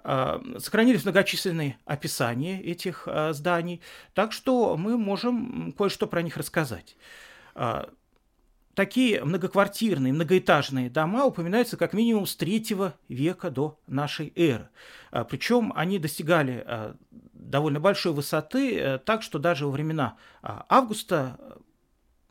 А, 0.04 0.42
сохранились 0.58 1.04
многочисленные 1.04 1.78
описания 1.86 2.62
этих 2.62 3.08
зданий, 3.32 3.82
так 4.14 4.32
что 4.32 4.78
мы 4.78 4.98
можем 4.98 5.74
кое-что 5.78 6.08
про 6.08 6.22
них 6.22 6.38
рассказать 6.38 6.96
такие 8.76 9.24
многоквартирные, 9.24 10.14
многоэтажные 10.14 10.90
дома 10.90 11.26
упоминаются 11.26 11.78
как 11.78 11.94
минимум 11.94 12.26
с 12.26 12.36
третьего 12.36 12.96
века 13.08 13.50
до 13.50 13.80
нашей 13.88 14.32
эры. 14.36 14.70
А, 15.12 15.24
Причем 15.24 15.74
они 15.76 16.00
достигали 16.00 16.64
а, 16.66 16.96
довольно 17.34 17.80
большой 17.80 18.14
высоты, 18.14 18.78
э, 18.78 18.98
так 19.00 19.24
что 19.24 19.40
даже 19.40 19.66
во 19.66 19.72
времена 19.72 20.16
а, 20.42 20.66
Августа 20.70 21.38
э, 21.40 21.58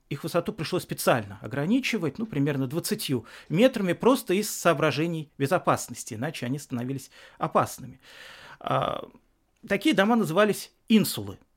их 0.08 0.24
высоту 0.24 0.52
пришлось 0.52 0.84
специально 0.84 1.38
ограничивать, 1.42 2.18
ну, 2.18 2.26
примерно 2.26 2.66
20 2.66 3.12
метрами, 3.48 3.92
просто 3.92 4.34
из 4.34 4.50
соображений 4.50 5.30
безопасности, 5.36 6.14
иначе 6.14 6.46
они 6.46 6.58
становились 6.58 7.10
опасными. 7.38 8.00
Такие 9.68 9.94
дома 9.94 10.16
назывались 10.16 10.72
инсулы– 10.88 11.38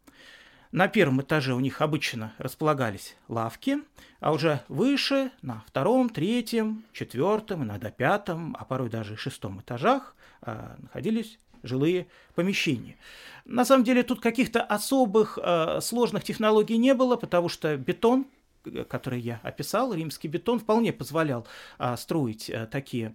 на 0.74 0.88
первом 0.88 1.22
этаже 1.22 1.54
у 1.54 1.60
них 1.60 1.82
обычно 1.82 2.34
располагались 2.40 3.16
лавки, 3.28 3.78
а 4.20 4.34
уже 4.34 4.62
выше, 4.68 5.32
на 5.44 5.64
втором, 5.68 6.10
третьем, 6.10 6.84
четвертом, 6.94 7.64
иногда 7.64 7.92
пятом, 7.92 8.58
а 8.60 8.66
порой 8.66 8.90
даже 8.90 9.16
шестом 9.16 9.62
этажах 9.62 10.16
э, 10.42 10.76
находились 10.80 11.38
жилые 11.62 12.08
помещения. 12.34 12.98
На 13.46 13.66
самом 13.66 13.84
деле 13.84 14.02
тут 14.02 14.20
каких-то 14.20 14.64
особых 14.64 15.38
э, 15.42 15.80
сложных 15.80 16.24
технологий 16.24 16.78
не 16.78 16.96
было, 16.96 17.18
потому 17.18 17.50
что 17.50 17.78
бетон 17.78 18.26
который 18.88 19.20
я 19.20 19.40
описал, 19.44 19.94
римский 19.94 20.28
бетон 20.28 20.60
вполне 20.60 20.94
позволял 20.94 21.48
а, 21.78 21.98
строить 21.98 22.50
а, 22.50 22.66
такие 22.66 23.14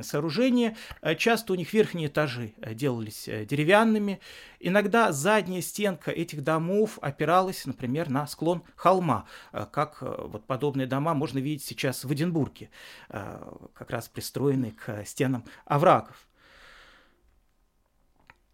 сооружения. 0.00 0.76
А, 1.00 1.14
часто 1.14 1.52
у 1.52 1.56
них 1.56 1.72
верхние 1.72 2.08
этажи 2.08 2.54
а, 2.60 2.74
делались 2.74 3.24
деревянными. 3.26 4.20
Иногда 4.60 5.12
задняя 5.12 5.62
стенка 5.62 6.10
этих 6.10 6.42
домов 6.42 6.98
опиралась, 7.00 7.66
например, 7.66 8.10
на 8.10 8.26
склон 8.26 8.62
холма, 8.76 9.26
как 9.52 10.02
вот 10.02 10.46
подобные 10.46 10.86
дома 10.86 11.14
можно 11.14 11.38
видеть 11.38 11.64
сейчас 11.64 12.04
в 12.04 12.12
Эдинбурге, 12.12 12.70
как 13.08 13.90
раз 13.90 14.08
пристроенные 14.08 14.72
к 14.72 15.04
стенам 15.04 15.44
оврагов. 15.64 16.26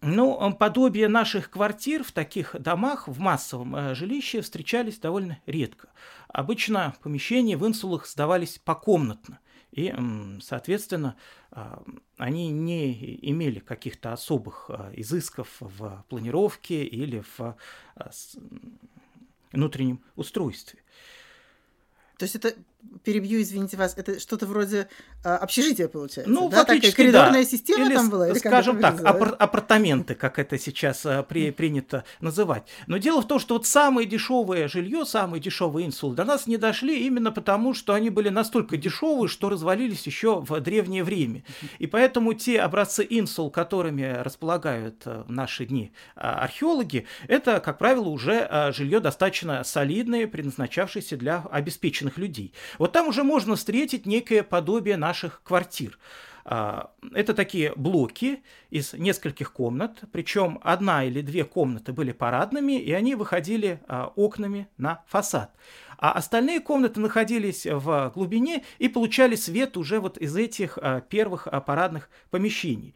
Ну, 0.00 0.54
подобие 0.54 1.08
наших 1.08 1.50
квартир 1.50 2.04
в 2.04 2.12
таких 2.12 2.54
домах, 2.60 3.08
в 3.08 3.18
массовом 3.18 3.74
э, 3.74 3.94
жилище 3.96 4.42
встречались 4.42 4.98
довольно 4.98 5.40
редко. 5.44 5.88
Обычно 6.28 6.94
помещения 7.02 7.56
в 7.56 7.66
инсулах 7.66 8.06
сдавались 8.06 8.58
покомнатно, 8.58 9.40
и, 9.72 9.92
соответственно, 10.40 11.16
э, 11.50 11.78
они 12.16 12.50
не 12.50 13.16
имели 13.28 13.58
каких-то 13.58 14.12
особых 14.12 14.70
э, 14.70 14.92
изысков 14.96 15.48
в 15.58 16.04
планировке 16.08 16.84
или 16.84 17.24
в 17.36 17.56
э, 17.96 18.10
внутреннем 19.50 20.00
устройстве. 20.14 20.80
То 22.18 22.24
есть 22.24 22.36
это 22.36 22.54
перебью, 23.04 23.40
извините 23.40 23.76
вас, 23.76 23.94
это 23.96 24.20
что-то 24.20 24.46
вроде 24.46 24.88
а, 25.24 25.36
общежития 25.38 25.88
получается? 25.88 26.30
Ну, 26.30 26.48
да? 26.48 26.64
Такая 26.64 26.92
коридорная 26.92 27.42
да. 27.42 27.48
система 27.48 27.86
или, 27.86 27.94
там 27.94 28.10
была? 28.10 28.28
Или 28.28 28.38
скажем 28.38 28.80
так, 28.80 29.00
апар- 29.00 29.34
апартаменты, 29.38 30.14
как 30.14 30.38
это 30.38 30.58
сейчас 30.58 31.04
а, 31.04 31.22
при, 31.22 31.50
принято 31.50 32.04
называть. 32.20 32.64
Но 32.86 32.98
дело 32.98 33.22
в 33.22 33.26
том, 33.26 33.38
что 33.38 33.54
вот 33.54 33.66
самое 33.66 34.06
дешевое 34.06 34.68
жилье, 34.68 35.04
самые 35.04 35.40
дешевые 35.40 35.86
инсулы 35.86 36.14
до 36.14 36.24
нас 36.24 36.46
не 36.46 36.56
дошли 36.56 37.06
именно 37.06 37.32
потому, 37.32 37.74
что 37.74 37.94
они 37.94 38.10
были 38.10 38.28
настолько 38.28 38.76
дешевые, 38.76 39.28
что 39.28 39.48
развалились 39.48 40.06
еще 40.06 40.40
в 40.40 40.60
древнее 40.60 41.02
время. 41.02 41.44
И 41.78 41.86
поэтому 41.86 42.34
те 42.34 42.60
образцы 42.60 43.06
инсул, 43.08 43.50
которыми 43.50 44.22
располагают 44.22 45.04
в 45.04 45.30
наши 45.30 45.66
дни 45.66 45.92
а, 46.14 46.42
археологи, 46.44 47.06
это, 47.26 47.60
как 47.60 47.78
правило, 47.78 48.08
уже 48.08 48.46
а, 48.50 48.72
жилье 48.72 49.00
достаточно 49.00 49.64
солидное, 49.64 50.26
предназначавшееся 50.26 51.16
для 51.16 51.44
обеспеченных 51.50 52.18
людей. 52.18 52.52
Вот 52.78 52.92
там 52.92 53.08
уже 53.08 53.24
можно 53.24 53.56
встретить 53.56 54.06
некое 54.06 54.42
подобие 54.42 54.96
наших 54.96 55.42
квартир. 55.42 55.98
А, 56.50 56.92
это 57.12 57.34
такие 57.34 57.74
блоки 57.76 58.42
из 58.70 58.94
нескольких 58.94 59.52
комнат, 59.52 60.04
причем 60.12 60.58
одна 60.62 61.04
или 61.04 61.20
две 61.20 61.44
комнаты 61.44 61.92
были 61.92 62.12
парадными, 62.12 62.80
и 62.80 62.90
они 62.92 63.14
выходили 63.16 63.82
а, 63.86 64.10
окнами 64.16 64.66
на 64.78 65.04
фасад. 65.08 65.54
А 65.98 66.12
остальные 66.12 66.60
комнаты 66.60 67.00
находились 67.00 67.66
в 67.66 68.12
глубине 68.14 68.64
и 68.78 68.88
получали 68.88 69.36
свет 69.36 69.76
уже 69.76 70.00
вот 70.00 70.16
из 70.16 70.34
этих 70.36 70.78
а, 70.80 71.02
первых 71.02 71.48
парадных 71.66 72.08
помещений. 72.30 72.94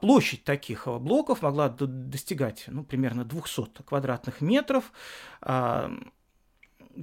Площадь 0.00 0.44
таких 0.44 0.86
блоков 0.86 1.42
могла 1.42 1.68
достигать 1.68 2.64
ну, 2.68 2.84
примерно 2.84 3.24
200 3.24 3.82
квадратных 3.84 4.40
метров. 4.40 4.92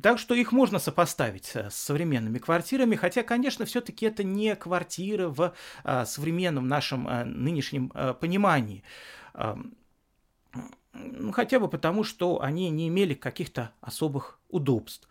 Так 0.01 0.19
что 0.19 0.35
их 0.35 0.51
можно 0.51 0.79
сопоставить 0.79 1.51
э, 1.55 1.69
с 1.69 1.75
современными 1.75 2.37
квартирами, 2.39 2.95
хотя, 2.95 3.23
конечно, 3.23 3.65
все-таки 3.65 4.05
это 4.05 4.23
не 4.23 4.55
квартиры 4.55 5.27
в 5.27 5.53
а, 5.83 6.05
современном 6.05 6.67
нашем 6.67 7.07
а, 7.07 7.25
нынешнем 7.25 7.89
понимании. 8.19 8.83
Ну, 10.93 11.31
хотя 11.31 11.59
бы 11.59 11.67
потому, 11.67 12.03
что 12.03 12.41
они 12.41 12.69
не 12.69 12.89
имели 12.89 13.13
каких-то 13.13 13.71
особых 13.81 14.39
удобств. 14.49 15.07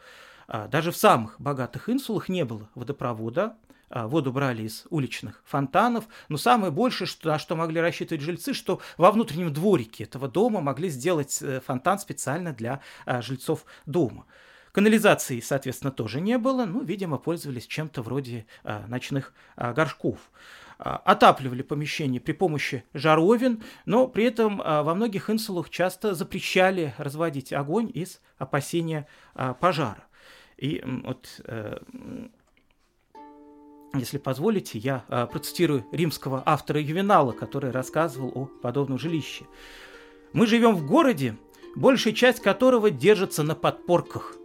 А, 0.46 0.68
даже 0.68 0.90
в 0.90 0.96
самых 0.96 1.40
богатых 1.40 1.88
инсулах 1.88 2.28
не 2.28 2.44
было 2.44 2.68
водопровода, 2.74 3.56
а, 3.88 4.06
воду 4.06 4.32
брали 4.32 4.64
из 4.64 4.86
уличных 4.90 5.42
фонтанов, 5.46 6.06
но 6.28 6.36
самое 6.36 6.70
большее, 6.70 7.08
что, 7.08 7.28
на 7.28 7.38
что 7.38 7.56
могли 7.56 7.80
рассчитывать 7.80 8.22
жильцы, 8.22 8.52
что 8.52 8.80
во 8.98 9.10
внутреннем 9.10 9.52
дворике 9.52 10.04
этого 10.04 10.28
дома 10.28 10.60
могли 10.60 10.90
сделать 10.90 11.40
э, 11.40 11.60
фонтан 11.60 11.98
специально 11.98 12.52
для 12.52 12.80
жильцов 13.06 13.64
дома. 13.86 14.26
Канализации, 14.72 15.40
соответственно, 15.40 15.90
тоже 15.90 16.20
не 16.20 16.38
было, 16.38 16.64
ну, 16.64 16.82
видимо, 16.82 17.18
пользовались 17.18 17.66
чем-то 17.66 18.02
вроде 18.02 18.46
а, 18.62 18.86
ночных 18.86 19.32
а, 19.56 19.72
горшков. 19.72 20.18
А, 20.82 20.96
отапливали 20.96 21.60
помещение 21.60 22.22
при 22.22 22.32
помощи 22.32 22.84
жаровин, 22.94 23.62
но 23.84 24.08
при 24.08 24.24
этом 24.24 24.62
а, 24.64 24.82
во 24.82 24.94
многих 24.94 25.28
инсулах 25.28 25.68
часто 25.68 26.14
запрещали 26.14 26.94
разводить 26.96 27.52
огонь 27.52 27.90
из 27.92 28.22
опасения 28.38 29.06
а, 29.34 29.52
пожара. 29.52 30.04
И 30.56 30.82
вот 30.84 31.40
э, 31.46 31.78
если 33.94 34.18
позволите, 34.18 34.78
я 34.78 34.98
процитирую 35.32 35.86
римского 35.90 36.42
автора 36.44 36.82
Ювенала, 36.82 37.32
который 37.32 37.70
рассказывал 37.70 38.30
о 38.34 38.44
подобном 38.60 38.98
жилище. 38.98 39.46
«Мы 40.34 40.46
живем 40.46 40.76
в 40.76 40.86
городе, 40.86 41.38
большая 41.76 42.12
часть 42.12 42.40
которого 42.40 42.90
держится 42.90 43.42
на 43.42 43.54
подпорках. 43.54 44.36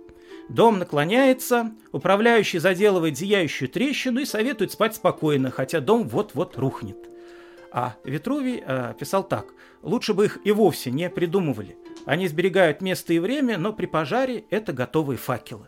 Дом 0.49 0.77
наклоняется, 0.77 1.71
управляющий 1.91 2.60
заделывает 2.60 3.17
зияющую 3.17 3.67
трещину 3.67 4.19
и 4.19 4.25
советует 4.25 4.71
спать 4.71 4.95
спокойно, 4.95 5.49
хотя 5.49 5.79
дом 5.79 6.08
вот-вот 6.08 6.58
рухнет. 6.58 6.97
А 7.71 7.95
Витрувий 8.03 8.63
э, 8.65 8.93
писал 8.97 9.23
так. 9.27 9.47
«Лучше 9.81 10.13
бы 10.13 10.25
их 10.25 10.39
и 10.45 10.51
вовсе 10.51 10.91
не 10.91 11.10
придумывали. 11.10 11.77
Они 12.05 12.27
сберегают 12.27 12.81
место 12.81 13.13
и 13.13 13.19
время, 13.19 13.58
но 13.58 13.73
при 13.73 13.86
пожаре 13.86 14.45
это 14.49 14.71
готовые 14.71 15.17
факелы». 15.17 15.67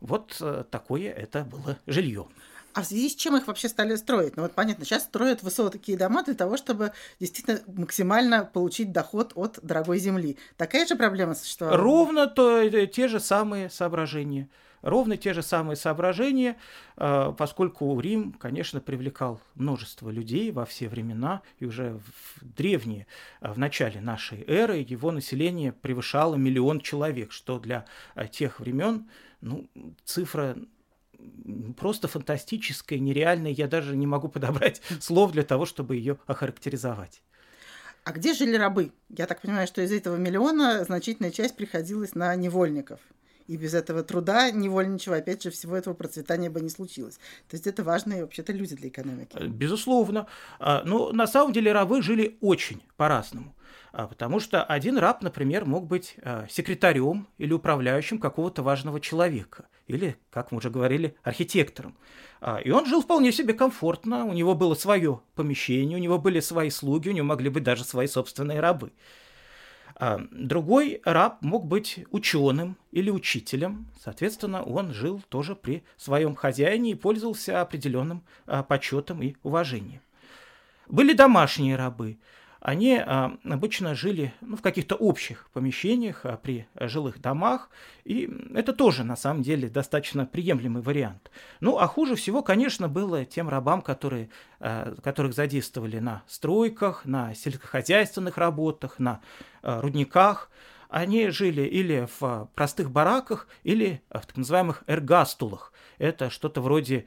Вот 0.00 0.36
э, 0.40 0.64
такое 0.70 1.12
это 1.12 1.44
было 1.44 1.76
жилье. 1.86 2.28
А 2.78 2.82
в 2.82 2.86
связи 2.86 3.08
с 3.08 3.16
чем 3.16 3.36
их 3.36 3.48
вообще 3.48 3.68
стали 3.68 3.96
строить? 3.96 4.36
Ну 4.36 4.44
вот 4.44 4.52
понятно, 4.52 4.84
сейчас 4.84 5.02
строят 5.02 5.42
высокие 5.42 5.96
дома 5.96 6.22
для 6.22 6.34
того, 6.34 6.56
чтобы 6.56 6.92
действительно 7.18 7.60
максимально 7.66 8.44
получить 8.44 8.92
доход 8.92 9.32
от 9.34 9.58
дорогой 9.64 9.98
земли. 9.98 10.36
Такая 10.56 10.86
же 10.86 10.94
проблема 10.94 11.34
существовала? 11.34 11.76
Ровно 11.76 12.28
то, 12.28 12.60
э, 12.60 12.86
те 12.86 13.08
же 13.08 13.18
самые 13.18 13.68
соображения. 13.68 14.48
Ровно 14.82 15.16
те 15.16 15.34
же 15.34 15.42
самые 15.42 15.74
соображения, 15.74 16.56
э, 16.96 17.32
поскольку 17.36 17.98
Рим, 17.98 18.32
конечно, 18.32 18.80
привлекал 18.80 19.40
множество 19.56 20.08
людей 20.08 20.52
во 20.52 20.64
все 20.64 20.88
времена, 20.88 21.42
и 21.58 21.64
уже 21.64 21.98
в 21.98 22.44
древние, 22.56 23.08
э, 23.40 23.50
в 23.50 23.58
начале 23.58 24.00
нашей 24.00 24.44
эры, 24.46 24.86
его 24.88 25.10
население 25.10 25.72
превышало 25.72 26.36
миллион 26.36 26.78
человек, 26.80 27.32
что 27.32 27.58
для 27.58 27.86
тех 28.30 28.60
времен 28.60 29.08
ну, 29.40 29.68
цифра 30.04 30.56
просто 31.76 32.08
фантастическая, 32.08 32.98
нереальная. 32.98 33.52
Я 33.52 33.68
даже 33.68 33.96
не 33.96 34.06
могу 34.06 34.28
подобрать 34.28 34.82
слов 35.00 35.32
для 35.32 35.42
того, 35.42 35.66
чтобы 35.66 35.96
ее 35.96 36.18
охарактеризовать. 36.26 37.22
А 38.04 38.12
где 38.12 38.32
жили 38.32 38.56
рабы? 38.56 38.92
Я 39.10 39.26
так 39.26 39.42
понимаю, 39.42 39.66
что 39.66 39.82
из 39.82 39.92
этого 39.92 40.16
миллиона 40.16 40.84
значительная 40.84 41.30
часть 41.30 41.56
приходилась 41.56 42.14
на 42.14 42.34
невольников. 42.36 43.00
И 43.48 43.56
без 43.56 43.72
этого 43.74 44.02
труда 44.02 44.50
невольничего, 44.50 45.16
опять 45.16 45.42
же, 45.42 45.50
всего 45.50 45.74
этого 45.74 45.94
процветания 45.94 46.50
бы 46.50 46.60
не 46.60 46.68
случилось. 46.68 47.16
То 47.48 47.56
есть 47.56 47.66
это 47.66 47.82
важные 47.82 48.22
вообще-то 48.22 48.52
люди 48.52 48.76
для 48.76 48.88
экономики. 48.88 49.36
Безусловно. 49.42 50.26
А, 50.58 50.82
но 50.84 51.12
на 51.12 51.26
самом 51.26 51.54
деле 51.54 51.72
рабы 51.72 52.02
жили 52.02 52.36
очень 52.42 52.82
по-разному. 52.96 53.54
А, 53.92 54.06
потому 54.06 54.38
что 54.38 54.62
один 54.62 54.98
раб, 54.98 55.22
например, 55.22 55.64
мог 55.64 55.86
быть 55.86 56.16
а, 56.22 56.46
секретарем 56.48 57.26
или 57.38 57.54
управляющим 57.54 58.18
какого-то 58.18 58.62
важного 58.62 59.00
человека, 59.00 59.66
или, 59.88 60.16
как 60.30 60.52
мы 60.52 60.58
уже 60.58 60.70
говорили, 60.70 61.16
архитектором. 61.24 61.96
А, 62.40 62.58
и 62.58 62.70
он 62.70 62.86
жил 62.86 63.02
вполне 63.02 63.32
себе 63.32 63.54
комфортно, 63.54 64.24
у 64.24 64.32
него 64.32 64.54
было 64.54 64.74
свое 64.74 65.20
помещение, 65.34 65.98
у 65.98 66.00
него 66.00 66.18
были 66.18 66.40
свои 66.40 66.70
слуги, 66.70 67.08
у 67.08 67.12
него 67.12 67.26
могли 67.26 67.50
быть 67.50 67.64
даже 67.64 67.84
свои 67.84 68.06
собственные 68.06 68.60
рабы. 68.60 68.92
Другой 70.30 71.00
раб 71.04 71.38
мог 71.42 71.66
быть 71.66 72.04
ученым 72.12 72.76
или 72.92 73.10
учителем, 73.10 73.88
соответственно, 74.00 74.62
он 74.62 74.92
жил 74.92 75.20
тоже 75.28 75.56
при 75.56 75.82
своем 75.96 76.36
хозяине 76.36 76.92
и 76.92 76.94
пользовался 76.94 77.60
определенным 77.60 78.22
почетом 78.68 79.22
и 79.22 79.34
уважением. 79.42 80.00
Были 80.86 81.14
домашние 81.14 81.74
рабы, 81.74 82.18
они 82.60 82.96
а, 82.96 83.36
обычно 83.44 83.94
жили 83.94 84.32
ну, 84.40 84.56
в 84.56 84.62
каких-то 84.62 84.96
общих 84.96 85.48
помещениях 85.52 86.24
а, 86.24 86.36
при 86.36 86.66
жилых 86.74 87.20
домах, 87.20 87.70
и 88.04 88.28
это 88.54 88.72
тоже, 88.72 89.04
на 89.04 89.16
самом 89.16 89.42
деле, 89.42 89.68
достаточно 89.68 90.26
приемлемый 90.26 90.82
вариант. 90.82 91.30
Ну, 91.60 91.78
а 91.78 91.86
хуже 91.86 92.16
всего, 92.16 92.42
конечно, 92.42 92.88
было 92.88 93.24
тем 93.24 93.48
рабам, 93.48 93.80
которые, 93.80 94.30
а, 94.58 94.94
которых 95.02 95.34
задействовали 95.34 96.00
на 96.00 96.24
стройках, 96.26 97.04
на 97.04 97.32
сельскохозяйственных 97.34 98.36
работах, 98.38 98.98
на 98.98 99.20
рудниках. 99.62 100.50
Они 100.88 101.28
жили 101.28 101.62
или 101.62 102.08
в 102.18 102.50
простых 102.54 102.90
бараках, 102.90 103.46
или 103.62 104.02
в 104.08 104.26
так 104.26 104.36
называемых 104.36 104.82
эргастулах. 104.86 105.72
Это 105.98 106.30
что-то 106.30 106.60
вроде 106.60 107.06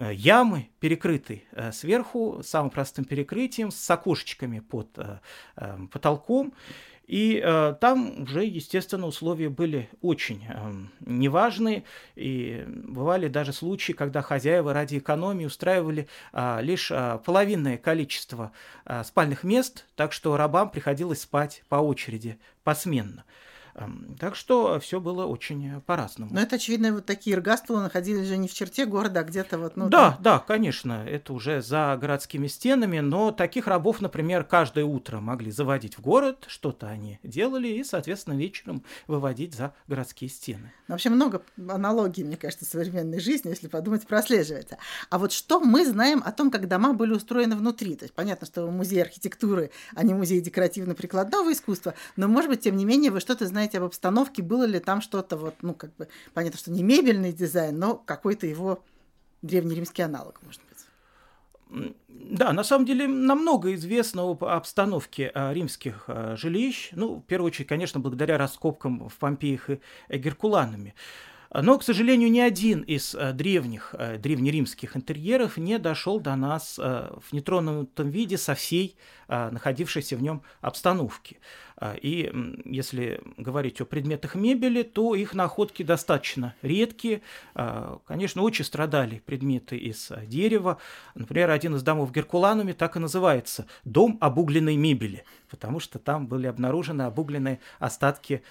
ямы, 0.00 0.68
перекрытые 0.80 1.42
э, 1.52 1.72
сверху 1.72 2.40
самым 2.42 2.70
простым 2.70 3.04
перекрытием 3.04 3.70
с 3.70 3.90
окошечками 3.90 4.60
под 4.60 4.88
э, 4.96 5.18
потолком. 5.90 6.52
И 7.08 7.40
э, 7.42 7.74
там 7.80 8.22
уже, 8.22 8.44
естественно, 8.44 9.06
условия 9.06 9.48
были 9.48 9.88
очень 10.02 10.44
э, 10.46 10.72
неважные. 11.00 11.84
И 12.16 12.64
бывали 12.68 13.28
даже 13.28 13.54
случаи, 13.54 13.92
когда 13.92 14.20
хозяева 14.20 14.74
ради 14.74 14.98
экономии 14.98 15.46
устраивали 15.46 16.06
э, 16.34 16.58
лишь 16.60 16.90
э, 16.90 17.18
половинное 17.24 17.78
количество 17.78 18.52
э, 18.84 19.02
спальных 19.04 19.42
мест, 19.42 19.86
так 19.96 20.12
что 20.12 20.36
рабам 20.36 20.68
приходилось 20.68 21.22
спать 21.22 21.62
по 21.70 21.76
очереди, 21.76 22.38
посменно. 22.62 23.24
Так 24.18 24.34
что 24.34 24.80
все 24.80 25.00
было 25.00 25.26
очень 25.26 25.80
по-разному. 25.82 26.32
Но 26.32 26.40
это, 26.40 26.56
очевидно, 26.56 26.92
вот 26.92 27.06
такие 27.06 27.36
эргастулы 27.36 27.82
находились 27.82 28.26
же 28.26 28.36
не 28.36 28.48
в 28.48 28.54
черте 28.54 28.86
города, 28.86 29.20
а 29.20 29.22
где-то 29.24 29.58
вот... 29.58 29.76
Ну, 29.76 29.88
да, 29.88 30.12
там... 30.12 30.22
да, 30.22 30.38
конечно, 30.38 31.04
это 31.06 31.32
уже 31.32 31.62
за 31.62 31.96
городскими 32.00 32.46
стенами, 32.46 33.00
но 33.00 33.30
таких 33.30 33.66
рабов, 33.66 34.00
например, 34.00 34.44
каждое 34.44 34.84
утро 34.84 35.20
могли 35.20 35.50
заводить 35.50 35.98
в 35.98 36.00
город, 36.00 36.44
что-то 36.48 36.88
они 36.88 37.18
делали, 37.22 37.68
и, 37.68 37.84
соответственно, 37.84 38.34
вечером 38.34 38.82
выводить 39.06 39.54
за 39.54 39.74
городские 39.86 40.30
стены. 40.30 40.72
Ну, 40.88 40.94
вообще 40.94 41.10
много 41.10 41.42
аналогий, 41.68 42.24
мне 42.24 42.36
кажется, 42.36 42.64
современной 42.64 43.20
жизни, 43.20 43.50
если 43.50 43.68
подумать, 43.68 44.06
прослеживается. 44.06 44.78
А 45.10 45.18
вот 45.18 45.32
что 45.32 45.60
мы 45.60 45.84
знаем 45.84 46.22
о 46.24 46.32
том, 46.32 46.50
как 46.50 46.68
дома 46.68 46.94
были 46.94 47.12
устроены 47.12 47.56
внутри? 47.56 47.94
То 47.96 48.04
есть 48.04 48.14
понятно, 48.14 48.46
что 48.46 48.66
музей 48.70 49.02
архитектуры, 49.02 49.70
а 49.94 50.02
не 50.02 50.14
музей 50.14 50.40
декоративно-прикладного 50.40 51.52
искусства, 51.52 51.94
но, 52.16 52.28
может 52.28 52.50
быть, 52.50 52.60
тем 52.60 52.76
не 52.76 52.84
менее, 52.84 53.10
вы 53.10 53.20
что-то 53.20 53.46
знаете 53.46 53.67
знаете 53.68 53.78
об 53.78 53.84
обстановке, 53.84 54.42
было 54.42 54.64
ли 54.64 54.80
там 54.80 55.00
что-то 55.00 55.36
вот, 55.36 55.54
ну, 55.62 55.74
как 55.74 55.94
бы, 55.96 56.08
понятно, 56.34 56.58
что 56.58 56.70
не 56.70 56.82
мебельный 56.82 57.32
дизайн, 57.32 57.78
но 57.78 57.96
какой-то 57.96 58.46
его 58.46 58.82
древнеримский 59.42 60.04
аналог, 60.04 60.40
может 60.42 60.60
быть. 60.68 61.94
Да, 62.08 62.52
на 62.52 62.64
самом 62.64 62.86
деле 62.86 63.06
намного 63.06 63.74
известно 63.74 64.22
об 64.22 64.42
обстановке 64.42 65.30
а, 65.34 65.52
римских 65.52 66.04
а, 66.06 66.34
жилищ. 66.34 66.90
Ну, 66.92 67.16
в 67.16 67.22
первую 67.22 67.48
очередь, 67.48 67.68
конечно, 67.68 68.00
благодаря 68.00 68.38
раскопкам 68.38 69.08
в 69.08 69.16
Помпеях 69.18 69.68
и 69.68 70.18
Геркуланами. 70.18 70.94
Но, 71.50 71.78
к 71.78 71.82
сожалению, 71.82 72.30
ни 72.30 72.40
один 72.40 72.82
из 72.82 73.14
э, 73.14 73.32
древних, 73.32 73.94
э, 73.98 74.18
древнеримских 74.18 74.96
интерьеров 74.96 75.56
не 75.56 75.78
дошел 75.78 76.20
до 76.20 76.36
нас 76.36 76.78
э, 76.78 77.10
в 77.22 77.32
нетронутом 77.32 78.10
виде 78.10 78.36
со 78.36 78.54
всей 78.54 78.96
находившейся 79.28 80.16
в 80.16 80.22
нем 80.22 80.40
обстановки. 80.62 81.36
И 82.00 82.32
если 82.64 83.20
говорить 83.36 83.78
о 83.78 83.84
предметах 83.84 84.34
мебели, 84.34 84.82
то 84.82 85.14
их 85.14 85.34
находки 85.34 85.82
достаточно 85.82 86.54
редкие. 86.62 87.20
Конечно, 88.06 88.40
очень 88.40 88.64
страдали 88.64 89.18
предметы 89.26 89.76
из 89.76 90.10
дерева. 90.24 90.78
Например, 91.14 91.50
один 91.50 91.76
из 91.76 91.82
домов 91.82 92.08
в 92.08 92.12
Геркулануме 92.12 92.72
так 92.72 92.96
и 92.96 93.00
называется 93.00 93.66
«Дом 93.84 94.16
обугленной 94.22 94.76
мебели», 94.76 95.24
потому 95.50 95.78
что 95.78 95.98
там 95.98 96.26
были 96.26 96.46
обнаружены 96.46 97.02
обугленные 97.02 97.60
остатки 97.80 98.42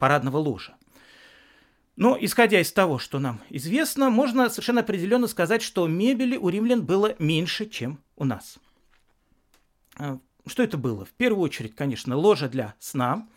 парадного 0.00 0.38
ложа. 0.38 0.74
Но, 1.96 2.18
исходя 2.20 2.60
из 2.60 2.72
того, 2.72 2.98
что 2.98 3.20
нам 3.20 3.40
известно, 3.50 4.10
можно 4.10 4.48
совершенно 4.50 4.80
определенно 4.80 5.28
сказать, 5.28 5.62
что 5.62 5.86
мебели 5.86 6.36
у 6.36 6.48
римлян 6.48 6.84
было 6.84 7.14
меньше, 7.18 7.66
чем 7.66 8.00
у 8.16 8.24
нас. 8.24 8.58
Что 10.46 10.62
это 10.62 10.76
было? 10.76 11.04
В 11.04 11.12
первую 11.12 11.42
очередь, 11.42 11.76
конечно, 11.76 12.16
ложа 12.16 12.48
для 12.48 12.74
сна, 12.80 13.28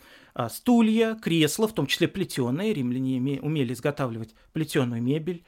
стулья, 0.49 1.15
кресла, 1.15 1.67
в 1.67 1.73
том 1.73 1.85
числе 1.85 2.07
плетеные, 2.07 2.73
римляне 2.73 3.39
умели 3.41 3.73
изготавливать 3.73 4.33
плетеную 4.53 5.03
мебель, 5.03 5.45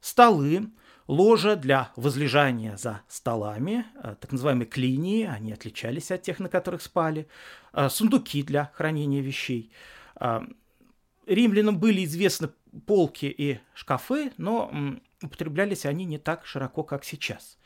столы, 0.00 0.70
ложа 1.06 1.54
для 1.54 1.92
возлежания 1.96 2.76
за 2.76 3.02
столами, 3.08 3.86
э, 4.02 4.16
так 4.20 4.32
называемые 4.32 4.66
клинии, 4.66 5.24
они 5.24 5.52
отличались 5.52 6.10
от 6.10 6.22
тех, 6.22 6.38
на 6.38 6.48
которых 6.48 6.82
спали, 6.82 7.28
сундуки 7.88 8.42
для 8.42 8.70
хранения 8.74 9.22
вещей. 9.22 9.70
Римлянам 11.28 11.78
были 11.78 12.04
известны 12.04 12.50
полки 12.86 13.26
и 13.26 13.60
шкафы, 13.74 14.32
но 14.36 14.72
употреблялись 15.22 15.86
они 15.86 16.04
не 16.04 16.18
так 16.18 16.46
широко, 16.46 16.82
как 16.82 17.04
сейчас. 17.04 17.58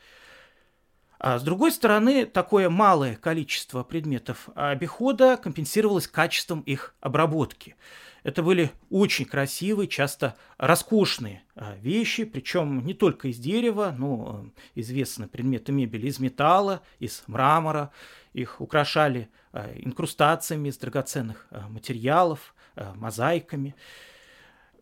А 1.19 1.39
с 1.39 1.43
другой 1.43 1.71
стороны, 1.71 2.25
такое 2.25 2.69
малое 2.69 3.15
количество 3.15 3.83
предметов 3.83 4.49
обихода 4.55 5.37
компенсировалось 5.37 6.05
качеством 6.05 6.59
их 6.61 6.95
обработки. 6.99 7.77
Это 8.23 8.43
были 8.43 8.71
очень 8.89 9.23
красивые, 9.25 9.87
часто 9.87 10.35
роскошные 10.57 11.43
а, 11.55 11.75
вещи, 11.75 12.25
причем 12.25 12.85
не 12.85 12.93
только 12.93 13.29
из 13.29 13.37
дерева, 13.37 13.95
но 13.97 14.45
э, 14.45 14.79
известны 14.81 15.27
предметы 15.27 15.71
мебели 15.73 16.07
из 16.07 16.19
металла, 16.19 16.81
из 16.99 17.23
мрамора. 17.27 17.91
Их 18.33 18.59
украшали 18.61 19.29
а, 19.51 19.71
инкрустациями 19.75 20.69
из 20.69 20.77
драгоценных 20.77 21.47
а, 21.51 21.67
материалов, 21.67 22.53
мозаиками. 22.95 23.75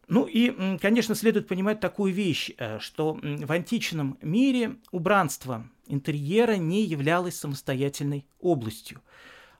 Ну 0.07 0.25
и, 0.25 0.77
конечно, 0.79 1.15
следует 1.15 1.47
понимать 1.47 1.79
такую 1.79 2.13
вещь, 2.13 2.51
э, 2.57 2.79
что 2.79 3.19
в 3.21 3.51
античном 3.51 4.17
мире 4.21 4.75
убранство 4.91 5.65
интерьера 5.87 6.57
не 6.57 6.83
являлось 6.83 7.35
самостоятельной 7.35 8.25
областью 8.39 9.01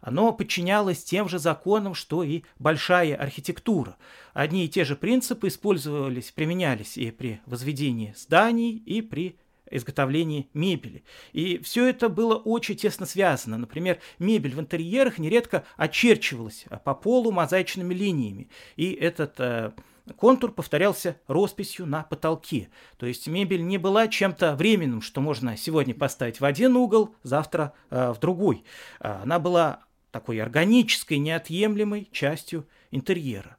оно 0.01 0.33
подчинялось 0.33 1.03
тем 1.03 1.29
же 1.29 1.39
законам, 1.39 1.93
что 1.93 2.23
и 2.23 2.43
большая 2.59 3.15
архитектура. 3.15 3.95
Одни 4.33 4.65
и 4.65 4.69
те 4.69 4.83
же 4.83 4.95
принципы 4.95 5.47
использовались, 5.47 6.31
применялись 6.31 6.97
и 6.97 7.11
при 7.11 7.39
возведении 7.45 8.13
зданий, 8.17 8.77
и 8.85 9.01
при 9.01 9.37
изготовлении 9.71 10.49
мебели. 10.53 11.03
И 11.33 11.59
все 11.59 11.87
это 11.87 12.09
было 12.09 12.35
очень 12.35 12.75
тесно 12.75 13.05
связано. 13.05 13.57
Например, 13.57 13.99
мебель 14.19 14.55
в 14.55 14.59
интерьерах 14.59 15.17
нередко 15.17 15.63
очерчивалась 15.77 16.65
по 16.83 16.93
полу 16.93 17.31
мозаичными 17.31 17.93
линиями. 17.93 18.49
И 18.75 18.91
этот 18.91 19.39
э, 19.39 19.71
контур 20.17 20.51
повторялся 20.51 21.17
росписью 21.27 21.85
на 21.85 22.03
потолке. 22.03 22.69
То 22.97 23.05
есть 23.05 23.27
мебель 23.27 23.65
не 23.65 23.77
была 23.77 24.07
чем-то 24.07 24.55
временным, 24.55 25.01
что 25.01 25.21
можно 25.21 25.57
сегодня 25.57 25.93
поставить 25.93 26.39
в 26.39 26.45
один 26.45 26.75
угол, 26.75 27.15
завтра 27.23 27.73
э, 27.89 28.11
в 28.11 28.19
другой. 28.19 28.63
Она 28.99 29.39
была 29.39 29.83
такой 30.11 30.41
органической, 30.41 31.17
неотъемлемой 31.17 32.09
частью 32.11 32.67
интерьера. 32.91 33.57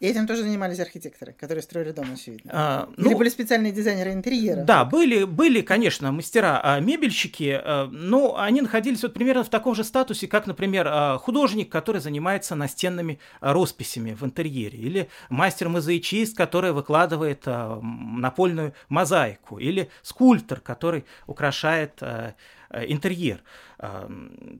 И 0.00 0.06
этим 0.06 0.26
тоже 0.26 0.42
занимались 0.42 0.80
архитекторы, 0.80 1.34
которые 1.34 1.62
строили 1.62 1.92
дом, 1.92 2.06
очевидно. 2.12 2.50
А, 2.54 2.88
Или 2.96 3.08
ну, 3.08 3.18
были 3.18 3.28
специальные 3.28 3.70
дизайнеры 3.70 4.12
интерьера? 4.12 4.64
Да, 4.64 4.86
были, 4.86 5.24
были, 5.24 5.60
конечно, 5.60 6.10
мастера, 6.10 6.60
а 6.64 6.80
мебельщики, 6.80 7.60
а, 7.62 7.86
но 7.86 8.38
они 8.38 8.62
находились 8.62 9.02
вот 9.02 9.12
примерно 9.12 9.44
в 9.44 9.50
таком 9.50 9.74
же 9.74 9.84
статусе, 9.84 10.26
как, 10.26 10.46
например, 10.46 10.86
а, 10.88 11.18
художник, 11.18 11.70
который 11.70 12.00
занимается 12.00 12.54
настенными 12.54 13.18
росписями 13.40 14.16
в 14.18 14.24
интерьере, 14.24 14.78
или 14.78 15.08
мастер-мозаичист, 15.28 16.34
который 16.36 16.72
выкладывает 16.72 17.44
напольную 17.46 18.72
мозаику, 18.88 19.58
или 19.58 19.90
скульптор, 20.02 20.60
который 20.60 21.04
украшает 21.26 22.02
Э, 22.10 22.32
интерьер. 22.72 23.42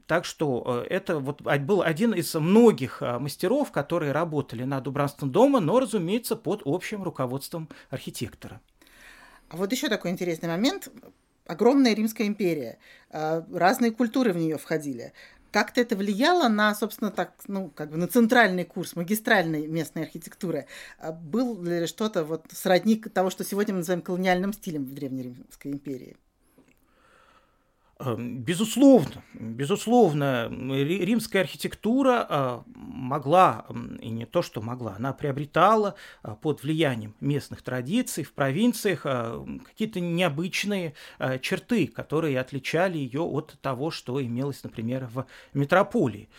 Так 0.06 0.24
что 0.24 0.84
э, 0.84 0.94
это 0.94 1.18
вот 1.18 1.42
был 1.42 1.82
один 1.82 2.12
из 2.12 2.34
многих 2.34 3.02
э, 3.02 3.18
мастеров, 3.18 3.70
которые 3.70 4.12
работали 4.12 4.64
над 4.64 4.88
убранством 4.88 5.30
дома, 5.30 5.60
но, 5.60 5.78
разумеется, 5.78 6.36
под 6.36 6.62
общим 6.64 7.02
руководством 7.02 7.68
архитектора. 7.90 8.60
А 9.48 9.56
вот 9.56 9.70
еще 9.72 9.88
такой 9.88 10.10
интересный 10.10 10.48
момент. 10.48 10.88
Огромная 11.46 11.94
Римская 11.94 12.26
империя, 12.28 12.78
разные 13.10 13.90
культуры 13.90 14.32
в 14.32 14.36
нее 14.36 14.56
входили. 14.56 15.12
Как-то 15.50 15.80
это 15.80 15.96
влияло 15.96 16.48
на, 16.48 16.72
собственно, 16.76 17.10
так, 17.10 17.34
ну, 17.48 17.70
как 17.70 17.90
бы 17.90 17.96
на 17.96 18.06
центральный 18.06 18.64
курс 18.64 18.94
магистральной 18.94 19.66
местной 19.66 20.04
архитектуры? 20.04 20.66
Был 21.22 21.60
ли 21.60 21.86
что-то 21.86 22.22
вот 22.22 22.46
сродник 22.52 23.12
того, 23.12 23.30
что 23.30 23.42
сегодня 23.42 23.74
мы 23.74 23.78
называем 23.78 24.02
колониальным 24.02 24.52
стилем 24.52 24.84
в 24.84 24.94
Древней 24.94 25.24
Римской 25.24 25.72
империи? 25.72 26.16
Эм, 28.02 28.38
безусловно, 28.38 29.22
безусловно, 29.34 30.48
римская 30.50 31.42
архитектура 31.42 32.26
а, 32.26 32.64
могла, 32.74 33.66
и 34.00 34.08
не 34.08 34.24
то, 34.24 34.40
что 34.40 34.62
могла, 34.62 34.94
она 34.96 35.12
приобретала 35.12 35.96
а, 36.22 36.34
под 36.34 36.62
влиянием 36.62 37.14
местных 37.20 37.60
традиций 37.60 38.24
в 38.24 38.32
провинциях 38.32 39.02
а, 39.04 39.44
какие-то 39.66 40.00
необычные 40.00 40.94
черты, 41.42 41.88
которые 41.88 42.40
отличали 42.40 42.96
ее 42.96 43.20
от 43.20 43.58
того, 43.60 43.90
что 43.90 44.22
имелось, 44.22 44.64
например, 44.64 45.06
в 45.12 45.26
метрополии. 45.52 46.30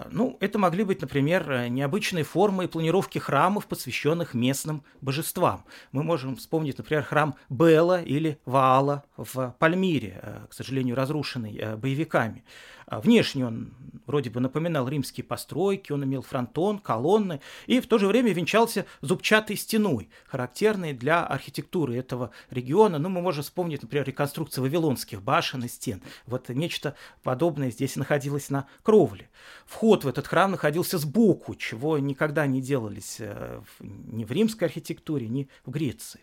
А, 0.00 0.08
ну, 0.10 0.36
это 0.40 0.58
могли 0.58 0.84
быть, 0.84 1.02
например, 1.02 1.50
э, 1.50 1.68
необычные 1.68 2.24
формы 2.24 2.64
и 2.64 2.66
планировки 2.68 3.18
храмов, 3.18 3.66
посвященных 3.66 4.32
местным 4.32 4.82
божествам. 5.02 5.64
Мы 5.92 6.02
можем 6.02 6.36
вспомнить, 6.36 6.78
например, 6.78 7.02
храм 7.02 7.34
Бела 7.50 8.02
или 8.02 8.38
Ваала 8.46 9.04
в 9.16 9.54
Пальмире, 9.58 10.20
э, 10.22 10.46
к 10.48 10.54
сожалению, 10.54 10.96
разрушенный 10.96 11.56
э, 11.56 11.76
боевиками. 11.76 12.44
А 12.90 13.00
внешне 13.00 13.46
он 13.46 13.72
вроде 14.06 14.30
бы 14.30 14.40
напоминал 14.40 14.88
римские 14.88 15.22
постройки, 15.22 15.92
он 15.92 16.02
имел 16.02 16.22
фронтон, 16.22 16.80
колонны 16.80 17.40
и 17.68 17.78
в 17.78 17.86
то 17.86 17.98
же 17.98 18.08
время 18.08 18.32
венчался 18.32 18.84
зубчатой 19.00 19.56
стеной, 19.56 20.10
характерной 20.26 20.92
для 20.92 21.24
архитектуры 21.24 21.96
этого 21.96 22.32
региона. 22.50 22.98
Ну, 22.98 23.08
мы 23.08 23.22
можем 23.22 23.44
вспомнить, 23.44 23.82
например, 23.82 24.06
реконструкцию 24.06 24.64
вавилонских 24.64 25.22
башен 25.22 25.62
и 25.62 25.68
стен. 25.68 26.02
Вот 26.26 26.48
нечто 26.48 26.96
подобное 27.22 27.70
здесь 27.70 27.94
находилось 27.94 28.50
на 28.50 28.66
кровле. 28.82 29.30
Вход 29.66 29.89
в 30.04 30.08
этот 30.08 30.26
храм 30.26 30.50
находился 30.50 30.98
сбоку, 30.98 31.54
чего 31.54 31.98
никогда 31.98 32.46
не 32.46 32.60
делались 32.60 33.16
э, 33.18 33.60
ни 33.80 34.24
в 34.24 34.32
римской 34.32 34.68
архитектуре, 34.68 35.28
ни 35.28 35.48
в 35.64 35.70
Греции. 35.70 36.20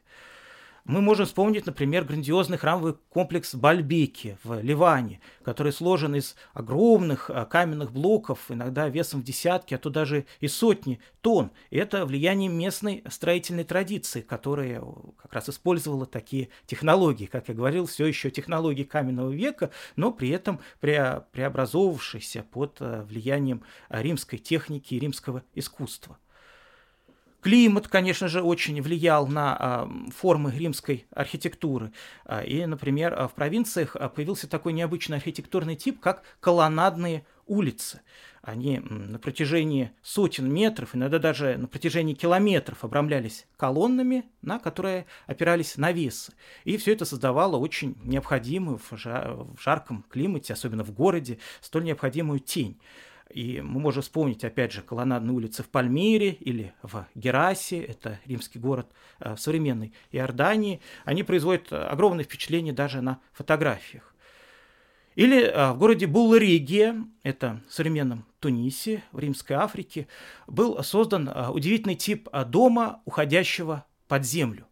Мы 0.88 1.02
можем 1.02 1.26
вспомнить, 1.26 1.66
например, 1.66 2.06
грандиозный 2.06 2.58
храмовый 2.58 2.94
комплекс 3.10 3.54
Бальбеки 3.54 4.38
в 4.46 4.62
Ливане, 4.62 5.20
который 5.44 5.74
сложен 5.74 6.16
из 6.16 6.38
огромных 6.54 7.30
а, 7.30 7.44
каменных 7.44 7.92
блоков, 7.92 8.40
иногда 8.48 8.88
весом 8.88 9.20
в 9.20 9.26
десятки, 9.26 9.74
а 9.74 9.80
то 9.80 9.90
даже 9.90 10.26
и 10.40 10.48
сотни 10.48 11.02
тонн. 11.20 11.52
Это 11.72 12.06
влияние 12.06 12.48
местной 12.48 13.04
строительной 13.10 13.66
традиции, 13.66 14.22
которая 14.22 14.82
как 15.22 15.34
раз 15.34 15.50
использовала 15.50 16.06
такие 16.06 16.48
технологии. 16.68 17.26
Как 17.26 17.50
я 17.50 17.54
говорил, 17.54 17.86
все 17.86 18.06
еще 18.06 18.32
технологии 18.32 18.84
каменного 18.84 19.32
века, 19.32 19.72
но 19.98 20.14
при 20.14 20.30
этом 20.30 20.62
преобразовавшиеся 20.80 22.44
под 22.44 22.78
а, 22.80 23.04
влиянием 23.04 23.62
римской 23.90 24.40
техники 24.40 24.94
и 24.94 25.00
римского 25.00 25.44
искусства. 25.54 26.18
Климат, 27.48 27.88
конечно 27.88 28.28
же, 28.28 28.42
очень 28.42 28.82
влиял 28.82 29.26
на 29.26 29.56
а, 29.58 29.90
формы 30.14 30.52
римской 30.52 31.08
архитектуры. 31.12 31.94
А, 32.26 32.44
и, 32.44 32.66
например, 32.66 33.16
в 33.30 33.36
провинциях 33.36 33.96
а, 33.96 34.10
появился 34.10 34.50
такой 34.50 34.74
необычный 34.74 35.16
архитектурный 35.16 35.78
тип, 35.78 36.02
как 36.02 36.24
колоннадные 36.42 37.26
улицы. 37.46 38.02
Они 38.42 38.80
на 38.80 39.18
протяжении 39.18 39.92
сотен 40.02 40.52
метров, 40.52 40.94
иногда 40.94 41.20
даже 41.20 41.56
на 41.56 41.68
протяжении 41.68 42.16
километров 42.16 42.84
обрамлялись 42.84 43.48
колоннами, 43.56 44.26
на 44.42 44.60
которые 44.60 45.06
опирались 45.26 45.78
навесы. 45.78 46.34
И 46.66 46.76
все 46.76 46.92
это 46.92 47.06
создавало 47.06 47.56
очень 47.56 47.96
необходимую 48.04 48.78
в 48.78 49.58
жарком 49.58 50.04
климате, 50.10 50.52
особенно 50.52 50.84
в 50.84 50.92
городе, 50.92 51.40
столь 51.62 51.86
необходимую 51.86 52.42
тень. 52.42 52.78
И 53.34 53.62
мы 53.62 53.80
можем 53.80 54.02
вспомнить, 54.04 54.44
опять 54.44 54.72
же, 54.72 54.82
колоннадные 54.82 55.34
улицы 55.34 55.64
в 55.64 55.70
Пальмире 55.70 56.32
или 56.32 56.74
в 56.82 57.06
Герасе, 57.14 57.82
это 57.82 58.20
римский 58.26 58.60
город 58.60 58.88
э, 59.20 59.36
в 59.36 59.40
современной 59.40 59.94
Иордании. 60.12 60.82
Они 61.04 61.24
производят 61.24 61.68
огромное 61.72 62.24
впечатление 62.24 62.74
даже 62.74 63.02
на 63.02 63.20
фотографиях. 63.34 64.16
Или 65.16 65.42
э, 65.42 65.72
в 65.74 65.78
городе 65.78 66.08
Булларигия, 66.08 67.04
это 67.24 67.62
в 67.68 67.74
современном 67.74 68.26
Тунисе, 68.40 69.04
в 69.12 69.20
Римской 69.20 69.58
Африке, 69.58 70.08
был 70.48 70.82
создан 70.84 71.28
э, 71.28 71.50
удивительный 71.50 71.96
тип 71.96 72.30
дома, 72.48 73.02
уходящего 73.04 73.86
под 74.08 74.26
землю. 74.26 74.68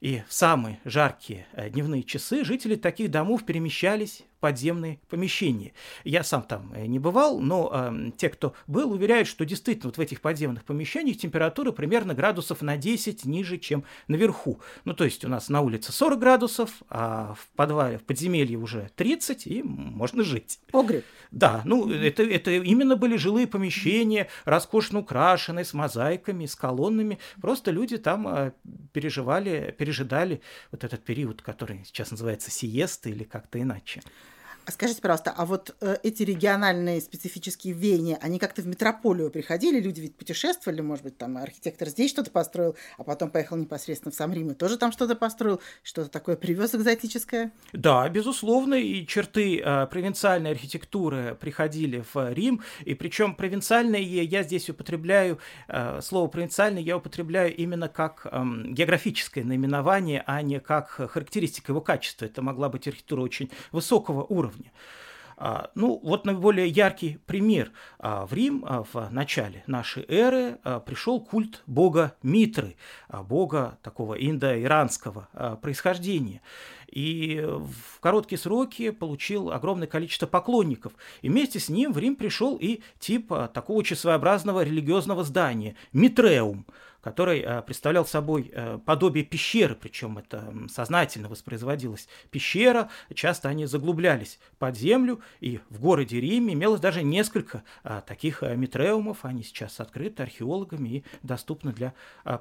И 0.00 0.22
в 0.28 0.32
самые 0.32 0.80
жаркие 0.84 1.46
дневные 1.70 2.02
часы 2.02 2.42
жители 2.44 2.74
таких 2.74 3.10
домов 3.10 3.44
перемещались 3.44 4.22
подземные 4.40 4.98
помещения. 5.08 5.72
Я 6.04 6.24
сам 6.24 6.42
там 6.42 6.72
не 6.74 6.98
бывал, 6.98 7.40
но 7.40 7.70
э, 7.72 8.10
те, 8.16 8.28
кто 8.28 8.54
был, 8.66 8.92
уверяют, 8.92 9.28
что 9.28 9.44
действительно 9.44 9.88
вот 9.88 9.98
в 9.98 10.00
этих 10.00 10.20
подземных 10.20 10.64
помещениях 10.64 11.18
температура 11.18 11.72
примерно 11.72 12.14
градусов 12.14 12.62
на 12.62 12.76
10 12.76 13.24
ниже, 13.24 13.58
чем 13.58 13.84
наверху. 14.08 14.60
Ну, 14.84 14.94
то 14.94 15.04
есть 15.04 15.24
у 15.24 15.28
нас 15.28 15.48
на 15.48 15.60
улице 15.60 15.92
40 15.92 16.18
градусов, 16.18 16.70
а 16.88 17.34
в 17.34 17.46
подвале, 17.56 17.98
в 17.98 18.04
подземелье 18.04 18.58
уже 18.58 18.90
30, 18.96 19.46
и 19.46 19.62
можно 19.62 20.24
жить. 20.24 20.60
Погреб. 20.72 21.04
Да, 21.30 21.62
ну, 21.64 21.90
это, 21.90 22.22
это 22.22 22.50
именно 22.50 22.96
были 22.96 23.16
жилые 23.16 23.46
помещения, 23.46 24.28
роскошно 24.44 25.00
украшенные, 25.00 25.64
с 25.64 25.74
мозаиками, 25.74 26.46
с 26.46 26.56
колоннами. 26.56 27.18
Просто 27.40 27.70
люди 27.70 27.98
там 27.98 28.26
э, 28.26 28.52
переживали, 28.92 29.74
пережидали 29.78 30.40
вот 30.72 30.84
этот 30.84 31.04
период, 31.04 31.42
который 31.42 31.82
сейчас 31.84 32.10
называется 32.10 32.50
сиеста 32.50 33.10
или 33.10 33.24
как-то 33.24 33.60
иначе. 33.60 34.00
А 34.70 34.72
скажите, 34.72 35.00
пожалуйста, 35.02 35.34
а 35.36 35.46
вот 35.46 35.74
э, 35.80 35.96
эти 36.04 36.22
региональные 36.22 37.00
специфические 37.00 37.74
веяния, 37.74 38.20
они 38.22 38.38
как-то 38.38 38.62
в 38.62 38.68
метрополию 38.68 39.28
приходили? 39.28 39.80
Люди 39.80 40.00
ведь 40.00 40.14
путешествовали, 40.14 40.80
может 40.80 41.02
быть, 41.02 41.18
там 41.18 41.38
архитектор 41.38 41.88
здесь 41.88 42.12
что-то 42.12 42.30
построил, 42.30 42.76
а 42.96 43.02
потом 43.02 43.32
поехал 43.32 43.56
непосредственно 43.56 44.12
в 44.12 44.14
сам 44.14 44.32
Рим 44.32 44.50
и 44.50 44.54
тоже 44.54 44.78
там 44.78 44.92
что-то 44.92 45.16
построил, 45.16 45.60
что-то 45.82 46.08
такое 46.08 46.36
привез 46.36 46.72
экзотическое? 46.72 47.50
Да, 47.72 48.08
безусловно, 48.08 48.74
и 48.74 49.04
черты 49.08 49.58
э, 49.58 49.88
провинциальной 49.88 50.52
архитектуры 50.52 51.36
приходили 51.40 52.04
в 52.14 52.32
Рим, 52.32 52.62
и 52.84 52.94
причем 52.94 53.34
провинциальные, 53.34 54.22
я 54.22 54.44
здесь 54.44 54.70
употребляю, 54.70 55.40
э, 55.66 55.98
слово 56.00 56.28
провинциальный 56.28 56.84
я 56.84 56.96
употребляю 56.96 57.56
именно 57.56 57.88
как 57.88 58.24
э, 58.30 58.44
географическое 58.66 59.42
наименование, 59.42 60.22
а 60.28 60.40
не 60.42 60.60
как 60.60 60.90
характеристика 60.90 61.72
его 61.72 61.80
качества. 61.80 62.26
Это 62.26 62.40
могла 62.40 62.68
быть 62.68 62.86
архитектура 62.86 63.22
очень 63.22 63.50
высокого 63.72 64.22
уровня 64.22 64.59
уровне. 64.60 64.72
А, 65.42 65.70
ну, 65.74 65.98
вот 66.02 66.26
наиболее 66.26 66.68
яркий 66.68 67.18
пример. 67.26 67.72
А, 67.98 68.26
в 68.26 68.34
Рим 68.34 68.62
а, 68.66 68.82
в 68.82 69.08
начале 69.10 69.64
нашей 69.66 70.04
эры 70.06 70.58
пришел 70.84 71.18
культ 71.18 71.62
бога 71.66 72.14
Митры, 72.22 72.76
бога 73.08 73.78
такого 73.82 74.14
индо-иранского 74.14 75.28
происхождения. 75.62 76.42
И 76.92 77.40
в 77.42 78.00
короткие 78.00 78.38
сроки 78.38 78.90
получил 78.90 79.52
огромное 79.52 79.86
количество 79.86 80.26
поклонников. 80.26 80.92
И 81.22 81.28
вместе 81.30 81.58
с 81.58 81.68
ним 81.68 81.92
в 81.92 81.98
Рим 81.98 82.16
пришел 82.16 82.56
и 82.56 82.82
тип 82.98 83.28
такого 83.54 83.82
своеобразного 83.84 84.62
религиозного 84.64 85.24
здания– 85.24 85.74
Митреум– 85.92 86.66
который 87.00 87.40
э, 87.40 87.62
представлял 87.62 88.04
собой 88.06 88.50
э, 88.52 88.78
подобие 88.84 89.24
пещеры, 89.24 89.74
причем 89.74 90.18
это 90.18 90.52
сознательно 90.68 91.28
воспроизводилась 91.28 92.08
пещера, 92.30 92.90
часто 93.14 93.48
они 93.48 93.66
заглублялись 93.66 94.38
под 94.58 94.76
землю, 94.76 95.20
и 95.40 95.60
в 95.70 95.80
городе 95.80 96.20
Риме 96.20 96.54
имелось 96.54 96.80
даже 96.80 97.02
несколько 97.02 97.62
э, 97.84 98.02
таких 98.06 98.42
митреумов, 98.42 99.24
они 99.24 99.42
сейчас 99.42 99.80
открыты 99.80 100.22
археологами 100.22 100.88
и 100.88 101.04
доступны 101.22 101.72
для 101.72 101.94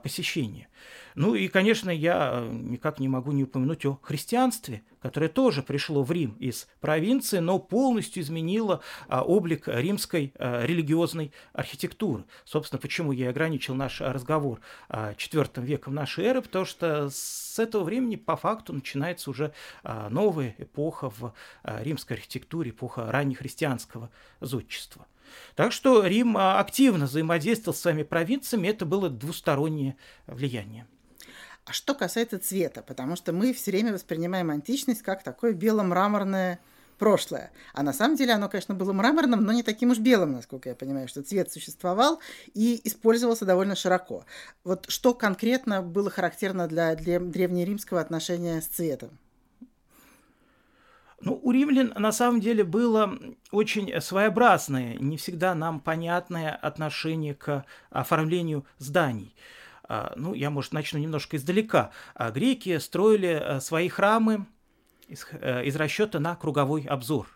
посещения. 0.03 0.68
Ну 1.16 1.36
и, 1.36 1.47
конечно, 1.47 1.89
я 1.89 2.47
никак 2.51 2.99
не 2.99 3.07
могу 3.07 3.32
не 3.32 3.43
упомянуть 3.43 3.86
о 3.86 3.99
христианстве, 4.01 4.84
которое 5.01 5.30
тоже 5.30 5.64
пришло 5.64 6.03
в 6.03 6.12
Рим 6.12 6.36
из 6.39 6.68
провинции, 6.82 7.39
но 7.39 7.60
полностью 7.60 8.24
изменило 8.24 8.82
облик 9.10 9.68
римской 9.68 10.34
религиозной 10.38 11.32
архитектуры. 11.53 12.26
Собственно, 12.45 12.80
почему 12.80 13.12
я 13.12 13.30
ограничил 13.30 13.76
наш 13.76 14.01
разговор 14.01 14.49
разговор 14.50 14.60
IV 14.91 15.64
веком 15.64 15.95
нашей 15.95 16.26
эры, 16.26 16.41
потому 16.41 16.66
что 16.66 17.10
с 17.10 17.60
этого 17.60 17.84
времени 17.84 18.16
по 18.16 18.36
факту 18.36 18.74
начинается 18.74 19.30
уже 19.30 19.54
а, 19.84 20.10
новая 20.10 20.56
эпоха 20.58 21.10
в 21.10 21.34
а, 21.64 21.84
римской 21.84 22.18
архитектуре, 22.18 22.72
эпоха 22.72 23.12
раннехристианского 23.12 24.10
зодчества. 24.41 25.06
Так 25.56 25.72
что 25.72 26.06
Рим 26.06 26.38
а, 26.38 26.60
активно 26.60 27.06
взаимодействовал 27.06 27.76
с 27.76 27.82
своими 27.82 28.04
провинциями, 28.04 28.68
это 28.68 28.86
было 28.86 29.10
двустороннее 29.10 29.95
влияние. 30.28 30.88
А 31.66 31.74
что 31.74 31.93
касается 31.93 32.39
цвета, 32.39 32.82
потому 32.82 33.16
что 33.16 33.32
мы 33.32 33.54
все 33.54 33.72
время 33.72 33.93
воспринимаем 33.93 34.50
античность 34.50 35.04
как 35.04 35.24
такое 35.24 35.54
бело-мраморное 35.54 36.60
прошлое. 37.00 37.52
А 37.74 37.82
на 37.82 37.93
самом 37.93 38.16
деле 38.16 38.34
оно, 38.34 38.50
конечно, 38.50 38.76
было 38.76 38.93
мраморным, 38.93 39.43
но 39.43 39.52
не 39.52 39.64
таким 39.64 39.89
уж 39.91 39.97
белым, 39.97 40.34
насколько 40.34 40.70
я 40.70 40.76
понимаю, 40.76 41.08
что 41.08 41.24
цвет 41.24 41.52
существовал 41.52 42.20
и 42.54 42.80
использовался 42.84 43.45
довольно 43.45 43.76
широко. 43.76 44.26
Вот 44.64 44.86
что 44.89 45.14
конкретно 45.14 45.82
было 45.82 46.12
характерно 46.12 46.68
для, 46.68 46.95
для 46.95 47.20
древнеримского 47.20 48.02
отношения 48.02 48.62
с 48.62 48.68
цветом? 48.68 49.18
Ну, 51.22 51.39
у 51.41 51.52
римлян 51.52 51.93
на 51.97 52.12
самом 52.12 52.39
деле 52.39 52.64
было 52.64 53.18
очень 53.52 54.00
своеобразное, 54.00 54.95
не 54.95 55.18
всегда 55.18 55.54
нам 55.54 55.80
понятное 55.80 56.52
отношение 56.56 57.34
к 57.34 57.66
оформлению 57.89 58.66
зданий. 58.78 59.36
А, 59.84 60.14
ну, 60.16 60.34
я, 60.34 60.50
может, 60.50 60.72
начну 60.72 61.00
немножко 61.00 61.36
издалека. 61.36 61.91
А, 62.14 62.32
греки 62.32 62.78
строили 62.78 63.41
э, 63.41 63.60
свои 63.60 63.89
храмы 63.89 64.45
из, 65.10 65.28
э, 65.32 65.66
из 65.66 65.76
расчета 65.76 66.20
на 66.20 66.36
круговой 66.36 66.84
обзор. 66.84 67.28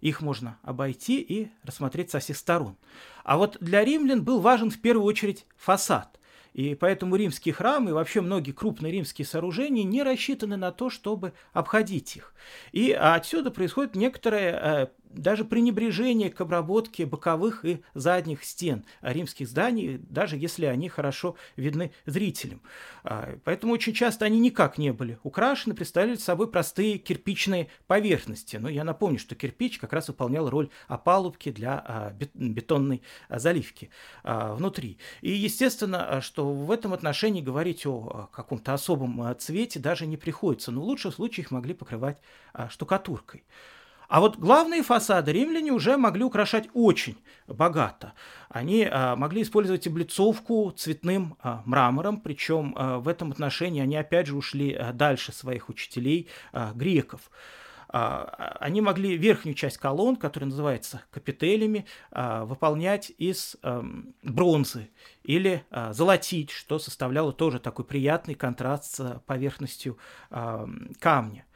Их 0.00 0.20
можно 0.20 0.58
обойти 0.62 1.20
и 1.20 1.50
рассмотреть 1.62 2.10
со 2.10 2.20
всех 2.20 2.36
сторон. 2.36 2.76
А 3.24 3.36
вот 3.36 3.56
для 3.60 3.84
римлян 3.84 4.24
был 4.24 4.40
важен 4.40 4.70
в 4.70 4.80
первую 4.80 5.04
очередь 5.04 5.46
фасад. 5.56 6.18
И 6.52 6.74
поэтому 6.74 7.16
римские 7.16 7.54
храмы 7.54 7.90
и 7.90 7.92
вообще 7.92 8.20
многие 8.20 8.52
крупные 8.52 8.92
римские 8.92 9.24
сооружения 9.24 9.84
не 9.84 10.02
рассчитаны 10.02 10.56
на 10.56 10.72
то, 10.72 10.90
чтобы 10.90 11.32
обходить 11.52 12.16
их. 12.16 12.34
И 12.72 12.90
отсюда 12.92 13.50
происходит 13.50 13.94
некоторое 13.94 14.52
э, 14.52 14.86
даже 15.12 15.44
пренебрежение 15.44 16.30
к 16.30 16.40
обработке 16.40 17.06
боковых 17.06 17.64
и 17.64 17.82
задних 17.94 18.44
стен 18.44 18.84
римских 19.02 19.48
зданий, 19.48 19.98
даже 19.98 20.36
если 20.36 20.66
они 20.66 20.88
хорошо 20.88 21.36
видны 21.56 21.92
зрителям. 22.06 22.62
А, 23.02 23.36
поэтому 23.44 23.72
очень 23.72 23.92
часто 23.92 24.24
они 24.24 24.38
никак 24.38 24.78
не 24.78 24.92
были 24.92 25.18
украшены, 25.22 25.74
представляли 25.74 26.16
собой 26.16 26.50
простые 26.50 26.98
кирпичные 26.98 27.68
поверхности. 27.86 28.56
Но 28.56 28.68
я 28.68 28.84
напомню, 28.84 29.18
что 29.18 29.34
кирпич 29.34 29.78
как 29.78 29.92
раз 29.92 30.08
выполнял 30.08 30.48
роль 30.48 30.70
опалубки 30.86 31.50
для 31.50 31.82
а, 31.86 32.12
бетонной 32.34 33.02
заливки 33.28 33.90
а, 34.22 34.54
внутри. 34.54 34.98
И 35.20 35.30
естественно, 35.30 36.20
что 36.20 36.52
в 36.52 36.70
этом 36.70 36.92
отношении 36.92 37.42
говорить 37.42 37.84
о 37.86 38.28
каком-то 38.32 38.74
особом 38.74 39.36
цвете 39.38 39.80
даже 39.80 40.06
не 40.06 40.16
приходится. 40.16 40.70
Но 40.70 40.80
в 40.80 40.84
лучшем 40.84 41.12
случае 41.12 41.44
их 41.44 41.50
могли 41.50 41.74
покрывать 41.74 42.18
штукатуркой. 42.68 43.44
А 44.10 44.18
вот 44.18 44.38
главные 44.38 44.82
фасады 44.82 45.30
римляне 45.30 45.70
уже 45.70 45.96
могли 45.96 46.24
украшать 46.24 46.68
очень 46.74 47.16
богато. 47.46 48.12
Они 48.48 48.84
а, 48.90 49.14
могли 49.14 49.42
использовать 49.42 49.86
облицовку 49.86 50.72
цветным 50.76 51.36
а, 51.40 51.62
мрамором, 51.64 52.20
причем 52.20 52.74
а, 52.76 52.98
в 52.98 53.06
этом 53.06 53.30
отношении 53.30 53.80
они 53.80 53.96
опять 53.96 54.26
же 54.26 54.36
ушли 54.36 54.74
а, 54.74 54.92
дальше 54.92 55.32
своих 55.32 55.68
учителей 55.68 56.28
а, 56.52 56.72
греков 56.74 57.30
они 57.92 58.80
могли 58.80 59.16
верхнюю 59.16 59.56
часть 59.56 59.78
колонн, 59.78 60.14
которая 60.14 60.48
называется 60.48 61.02
капителями, 61.10 61.86
выполнять 62.12 63.10
из 63.18 63.56
бронзы 64.22 64.90
или 65.24 65.64
золотить, 65.90 66.50
что 66.50 66.78
составляло 66.78 67.32
тоже 67.32 67.58
такой 67.58 67.84
приятный 67.84 68.36
контраст 68.36 68.94
с 68.94 69.20
поверхностью 69.26 69.98
камня. 71.00 71.46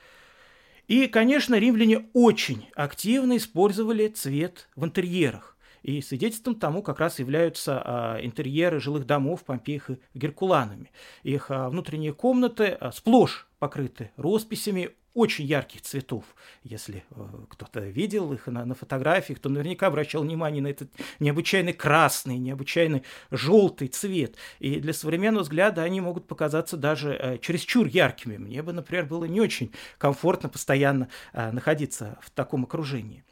И, 0.86 1.06
конечно, 1.06 1.54
римляне 1.54 2.06
очень 2.12 2.68
активно 2.74 3.36
использовали 3.36 4.08
цвет 4.08 4.68
в 4.76 4.84
интерьерах. 4.84 5.56
И 5.82 6.00
свидетельством 6.00 6.54
тому 6.54 6.82
как 6.82 6.98
раз 6.98 7.18
являются 7.18 7.82
а, 7.84 8.18
интерьеры 8.22 8.80
жилых 8.80 9.06
домов 9.06 9.44
Помпеях 9.44 9.90
и 9.90 9.98
Геркуланами. 10.14 10.90
Их 11.22 11.50
а, 11.50 11.68
внутренние 11.68 12.14
комнаты 12.14 12.68
а, 12.80 12.90
сплошь 12.90 13.46
покрыты 13.58 14.10
росписями 14.16 14.90
очень 15.14 15.46
ярких 15.46 15.82
цветов. 15.82 16.24
Если 16.64 17.04
э, 17.10 17.26
кто-то 17.48 17.80
видел 17.80 18.32
их 18.32 18.46
на, 18.48 18.64
на 18.64 18.74
фотографиях, 18.74 19.38
то 19.38 19.48
наверняка 19.48 19.86
обращал 19.86 20.22
внимание 20.22 20.62
на 20.62 20.68
этот 20.68 20.90
необычайный 21.20 21.72
красный, 21.72 22.36
необычайный 22.38 23.04
желтый 23.30 23.88
цвет. 23.88 24.36
И 24.58 24.80
для 24.80 24.92
современного 24.92 25.44
взгляда 25.44 25.82
они 25.82 26.00
могут 26.00 26.26
показаться 26.26 26.76
даже 26.76 27.14
э, 27.14 27.38
чересчур 27.38 27.86
яркими. 27.86 28.36
Мне 28.36 28.62
бы, 28.62 28.72
например, 28.72 29.06
было 29.06 29.24
не 29.24 29.40
очень 29.40 29.72
комфортно 29.98 30.48
постоянно 30.48 31.08
э, 31.32 31.52
находиться 31.52 32.18
в 32.20 32.30
таком 32.30 32.64
окружении. 32.64 33.24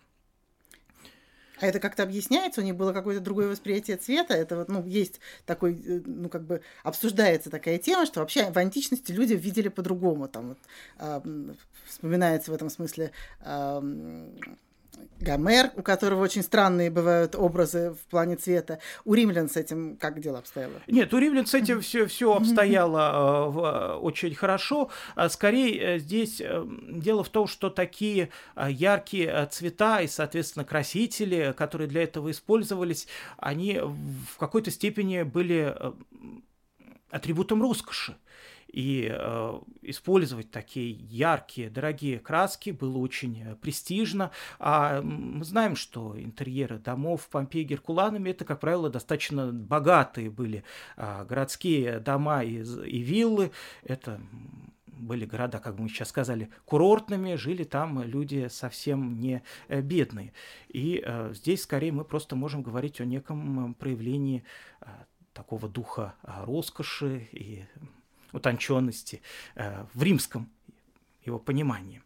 А 1.62 1.66
это 1.66 1.78
как-то 1.78 2.02
объясняется? 2.02 2.60
У 2.60 2.64
них 2.64 2.74
было 2.74 2.92
какое-то 2.92 3.22
другое 3.22 3.46
восприятие 3.46 3.96
цвета? 3.96 4.34
Это 4.34 4.56
вот, 4.56 4.68
ну, 4.68 4.84
есть 4.84 5.20
такой, 5.46 5.74
э, 5.74 6.00
ну, 6.04 6.28
как 6.28 6.42
бы 6.42 6.60
обсуждается 6.82 7.50
такая 7.50 7.78
тема, 7.78 8.04
что 8.04 8.18
вообще 8.18 8.50
в 8.50 8.58
античности 8.58 9.12
люди 9.12 9.34
видели 9.34 9.68
по-другому. 9.68 10.26
Там 10.26 10.48
вот, 10.48 10.58
э, 10.98 11.20
вспоминается 11.86 12.50
в 12.50 12.54
этом 12.54 12.68
смысле 12.68 13.12
э, 13.42 13.80
Гомер, 15.20 15.70
у 15.76 15.82
которого 15.82 16.22
очень 16.22 16.42
странные 16.42 16.90
бывают 16.90 17.36
образы 17.36 17.92
в 17.92 18.10
плане 18.10 18.36
цвета. 18.36 18.80
У 19.04 19.14
римлян 19.14 19.48
с 19.48 19.56
этим 19.56 19.96
как 19.96 20.20
дело 20.20 20.38
обстояло? 20.38 20.74
Нет, 20.88 21.14
у 21.14 21.18
римлян 21.18 21.46
с 21.46 21.54
этим 21.54 21.80
все, 21.80 22.06
все 22.06 22.34
обстояло 22.34 23.94
э, 23.94 23.98
очень 23.98 24.34
хорошо. 24.34 24.90
А 25.14 25.28
скорее 25.28 25.96
э, 25.96 25.98
здесь 25.98 26.40
э, 26.40 26.66
дело 26.90 27.22
в 27.22 27.28
том, 27.28 27.46
что 27.46 27.70
такие 27.70 28.30
яркие 28.56 29.48
цвета 29.50 30.00
и, 30.00 30.08
соответственно, 30.08 30.64
красители, 30.64 31.54
которые 31.56 31.88
для 31.88 32.02
этого 32.02 32.30
использовались, 32.30 33.06
они 33.36 33.80
в 33.80 34.38
какой-то 34.38 34.70
степени 34.70 35.22
были 35.22 35.74
атрибутом 37.10 37.62
роскоши. 37.62 38.16
И 38.72 39.08
э, 39.10 39.60
использовать 39.82 40.50
такие 40.50 40.90
яркие, 40.90 41.70
дорогие 41.70 42.18
краски 42.18 42.70
было 42.70 42.98
очень 42.98 43.42
э, 43.42 43.54
престижно. 43.56 44.30
А 44.58 45.02
мы 45.02 45.44
знаем, 45.44 45.76
что 45.76 46.18
интерьеры 46.18 46.78
домов 46.78 47.28
Помпеи 47.30 47.64
Геркуланами 47.64 48.30
это, 48.30 48.44
как 48.44 48.60
правило, 48.60 48.90
достаточно 48.90 49.52
богатые 49.52 50.30
были 50.30 50.64
э, 50.96 51.24
городские 51.26 52.00
дома 52.00 52.42
и, 52.42 52.62
и 52.62 52.98
виллы. 53.00 53.52
Это 53.84 54.20
были 55.02 55.26
города, 55.26 55.58
как 55.58 55.78
мы 55.78 55.88
сейчас 55.88 56.08
сказали, 56.08 56.48
курортными, 56.64 57.34
жили 57.34 57.64
там 57.64 58.02
люди 58.02 58.48
совсем 58.48 59.18
не 59.18 59.42
э, 59.68 59.80
бедные. 59.80 60.32
И 60.68 61.02
э, 61.04 61.32
здесь 61.34 61.62
скорее 61.62 61.92
мы 61.92 62.04
просто 62.04 62.36
можем 62.36 62.62
говорить 62.62 63.00
о 63.00 63.04
неком 63.04 63.74
проявлении 63.74 64.44
э, 64.80 64.86
такого 65.32 65.68
духа 65.68 66.14
роскоши 66.22 67.28
и 67.32 67.64
утонченности 68.32 69.22
э, 69.54 69.84
в 69.94 70.02
римском 70.02 70.50
его 71.24 71.38
понимании. 71.38 72.02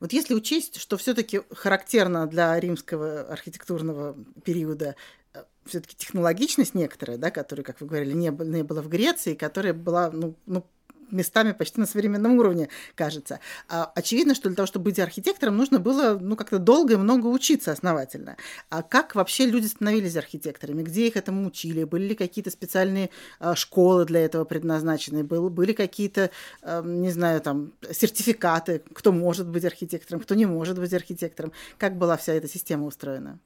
Вот 0.00 0.12
если 0.12 0.34
учесть, 0.34 0.80
что 0.80 0.96
все-таки 0.96 1.42
характерно 1.52 2.26
для 2.26 2.58
римского 2.58 3.22
архитектурного 3.22 4.16
периода 4.44 4.96
э, 5.32 5.44
все-таки 5.64 5.96
технологичность 5.96 6.74
некоторая, 6.74 7.18
да, 7.18 7.30
которая, 7.30 7.64
как 7.64 7.80
вы 7.80 7.86
говорили, 7.86 8.12
не, 8.12 8.28
не 8.28 8.62
было 8.62 8.82
в 8.82 8.88
Греции, 8.88 9.34
которая 9.34 9.74
была 9.74 10.10
ну, 10.10 10.36
ну, 10.46 10.66
местами 11.10 11.52
почти 11.52 11.80
на 11.80 11.86
современном 11.86 12.38
уровне, 12.38 12.68
кажется. 12.94 13.40
А, 13.68 13.90
очевидно, 13.94 14.34
что 14.34 14.48
для 14.48 14.56
того, 14.56 14.66
чтобы 14.66 14.86
быть 14.86 14.98
архитектором, 14.98 15.56
нужно 15.56 15.78
было 15.78 16.18
ну, 16.20 16.36
как-то 16.36 16.58
долго 16.58 16.94
и 16.94 16.96
много 16.96 17.26
учиться 17.26 17.72
основательно. 17.72 18.36
А 18.70 18.82
как 18.82 19.14
вообще 19.14 19.46
люди 19.46 19.66
становились 19.66 20.16
архитекторами? 20.16 20.82
Где 20.82 21.06
их 21.06 21.16
этому 21.16 21.46
учили? 21.46 21.84
Были 21.84 22.08
ли 22.08 22.14
какие-то 22.14 22.50
специальные 22.50 23.10
а, 23.38 23.54
школы 23.54 24.04
для 24.04 24.20
этого 24.20 24.44
предназначены? 24.44 25.24
Был, 25.24 25.50
были 25.50 25.72
какие-то, 25.72 26.30
а, 26.62 26.82
не 26.82 27.10
знаю, 27.10 27.40
там, 27.40 27.72
сертификаты, 27.90 28.82
кто 28.92 29.12
может 29.12 29.48
быть 29.48 29.64
архитектором, 29.64 30.20
кто 30.20 30.34
не 30.34 30.46
может 30.46 30.78
быть 30.78 30.92
архитектором? 30.92 31.52
Как 31.78 31.96
была 31.96 32.16
вся 32.16 32.34
эта 32.34 32.48
система 32.48 32.86
устроена? 32.86 33.38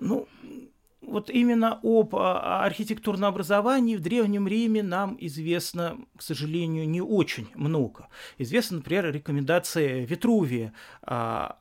Ну, 0.00 0.28
вот 1.06 1.30
именно 1.30 1.78
об 1.82 2.14
а, 2.16 2.64
архитектурном 2.64 3.28
образовании 3.28 3.96
в 3.96 4.00
Древнем 4.00 4.48
Риме 4.48 4.82
нам 4.82 5.16
известно, 5.20 5.98
к 6.16 6.22
сожалению, 6.22 6.88
не 6.88 7.00
очень 7.00 7.48
много. 7.54 8.08
Известна, 8.38 8.78
например, 8.78 9.12
рекомендация 9.12 10.04
Витрувия 10.04 10.72
а, 11.02 11.58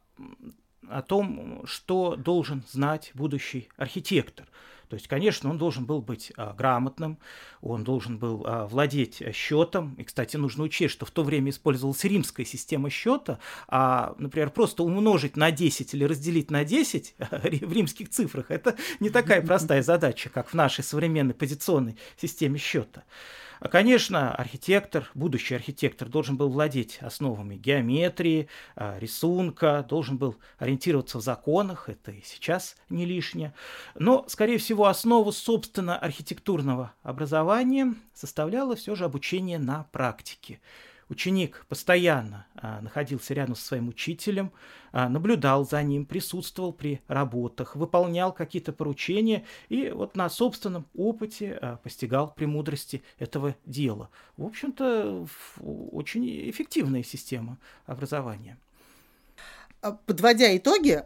о 0.89 1.01
том, 1.01 1.61
что 1.65 2.15
должен 2.15 2.63
знать 2.69 3.11
будущий 3.13 3.69
архитектор. 3.77 4.47
То 4.93 4.95
есть, 4.95 5.07
конечно, 5.07 5.49
он 5.49 5.57
должен 5.57 5.85
был 5.85 6.03
быть 6.03 6.31
а, 6.37 6.53
грамотным, 6.53 7.17
он 7.61 7.83
должен 7.83 8.19
был 8.19 8.43
а, 8.45 8.67
владеть 8.67 9.23
счетом. 9.33 9.95
И, 9.95 10.03
кстати, 10.03 10.37
нужно 10.37 10.65
учесть, 10.65 10.93
что 10.93 11.07
в 11.07 11.09
то 11.09 11.23
время 11.23 11.49
использовалась 11.49 12.03
римская 12.03 12.45
система 12.45 12.91
счета, 12.91 13.39
а, 13.67 14.13
например, 14.19 14.51
просто 14.51 14.83
умножить 14.83 15.35
на 15.35 15.49
10 15.49 15.95
или 15.95 16.03
разделить 16.03 16.51
на 16.51 16.63
10 16.63 17.15
в 17.17 17.73
римских 17.73 18.09
цифрах, 18.09 18.51
это 18.51 18.75
не 18.99 19.09
такая 19.09 19.41
простая 19.41 19.81
задача, 19.81 20.29
как 20.29 20.49
в 20.49 20.53
нашей 20.53 20.83
современной 20.83 21.33
позиционной 21.33 21.97
системе 22.15 22.59
счета. 22.59 23.03
А, 23.63 23.69
конечно, 23.69 24.35
архитектор, 24.35 25.09
будущий 25.13 25.55
архитектор 25.55 26.09
должен 26.09 26.35
был 26.35 26.49
владеть 26.49 26.97
основами 26.99 27.55
геометрии, 27.55 28.49
а, 28.75 28.99
рисунка, 28.99 29.85
должен 29.87 30.17
был 30.17 30.35
ориентироваться 30.57 31.17
в 31.17 31.21
законах, 31.21 31.87
это 31.87 32.11
и 32.11 32.21
сейчас 32.25 32.75
не 32.89 33.05
лишнее. 33.05 33.53
Но, 33.95 34.25
скорее 34.27 34.57
всего, 34.57 34.87
основу, 34.87 35.31
собственно, 35.31 35.97
архитектурного 35.97 36.91
образования 37.03 37.95
составляло 38.13 38.75
все 38.75 38.95
же 38.95 39.05
обучение 39.05 39.59
на 39.59 39.85
практике. 39.93 40.59
Ученик 41.09 41.65
постоянно 41.67 42.47
а, 42.55 42.81
находился 42.81 43.33
рядом 43.33 43.55
со 43.55 43.65
своим 43.65 43.89
учителем, 43.89 44.51
а, 44.91 45.09
наблюдал 45.09 45.67
за 45.67 45.81
ним, 45.83 46.05
присутствовал 46.05 46.73
при 46.73 47.01
работах, 47.07 47.75
выполнял 47.75 48.31
какие-то 48.31 48.73
поручения 48.73 49.45
и 49.69 49.89
вот 49.89 50.15
на 50.15 50.29
собственном 50.29 50.85
опыте 50.95 51.57
а, 51.61 51.77
постигал 51.77 52.33
премудрости 52.33 53.03
этого 53.19 53.55
дела. 53.65 54.09
В 54.37 54.45
общем-то, 54.45 55.27
очень 55.61 56.49
эффективная 56.49 57.03
система 57.03 57.57
образования. 57.85 58.57
Подводя 60.05 60.55
итоги, 60.55 61.03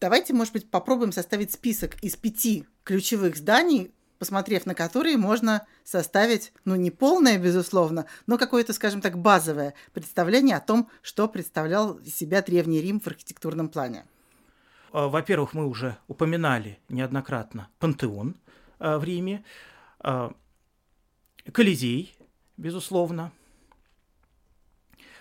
давайте, 0.00 0.34
может 0.34 0.52
быть, 0.52 0.70
попробуем 0.70 1.10
составить 1.10 1.50
список 1.50 2.00
из 2.02 2.14
пяти 2.14 2.64
ключевых 2.84 3.36
зданий, 3.36 3.90
посмотрев 4.22 4.66
на 4.66 4.76
которые 4.76 5.16
можно 5.16 5.66
составить, 5.82 6.52
ну, 6.64 6.76
не 6.76 6.92
полное, 6.92 7.38
безусловно, 7.40 8.06
но 8.28 8.38
какое-то, 8.38 8.72
скажем 8.72 9.00
так, 9.00 9.18
базовое 9.18 9.74
представление 9.92 10.56
о 10.56 10.60
том, 10.60 10.88
что 11.02 11.26
представлял 11.26 11.94
из 11.94 12.14
себя 12.14 12.40
Древний 12.40 12.80
Рим 12.80 13.00
в 13.00 13.06
архитектурном 13.08 13.68
плане. 13.68 14.06
А, 14.92 15.08
во-первых, 15.08 15.54
мы 15.54 15.66
уже 15.66 15.96
упоминали 16.06 16.78
неоднократно 16.88 17.68
пантеон 17.80 18.36
а, 18.78 19.00
в 19.00 19.02
Риме, 19.02 19.44
а, 19.98 20.32
Колизей, 21.50 22.16
безусловно, 22.56 23.32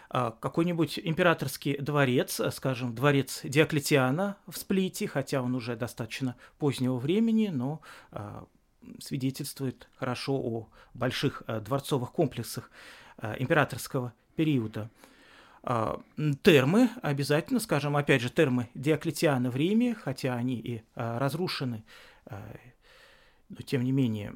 какой-нибудь 0.10 1.00
императорский 1.02 1.78
дворец, 1.78 2.40
скажем, 2.52 2.94
дворец 2.94 3.40
Диоклетиана 3.44 4.38
в 4.46 4.58
Сплите, 4.58 5.08
хотя 5.08 5.42
он 5.42 5.56
уже 5.56 5.76
достаточно 5.76 6.36
позднего 6.60 6.98
времени, 6.98 7.48
но 7.48 7.82
свидетельствует 9.00 9.88
хорошо 9.98 10.36
о 10.36 10.70
больших 10.94 11.44
э, 11.48 11.60
дворцовых 11.60 12.12
комплексах 12.12 12.72
э, 13.18 13.36
императорского 13.40 14.14
периода. 14.36 14.90
А, 15.64 16.02
термы 16.42 16.90
обязательно, 17.04 17.60
скажем, 17.60 17.96
опять 17.96 18.22
же, 18.22 18.32
термы 18.32 18.70
Диоклетиана 18.74 19.52
в 19.52 19.56
Риме, 19.56 19.94
хотя 19.94 20.34
они 20.36 20.60
и 20.60 20.78
э, 20.78 21.18
разрушены, 21.18 21.84
но 23.50 23.58
тем 23.66 23.84
не 23.84 23.92
менее 23.92 24.32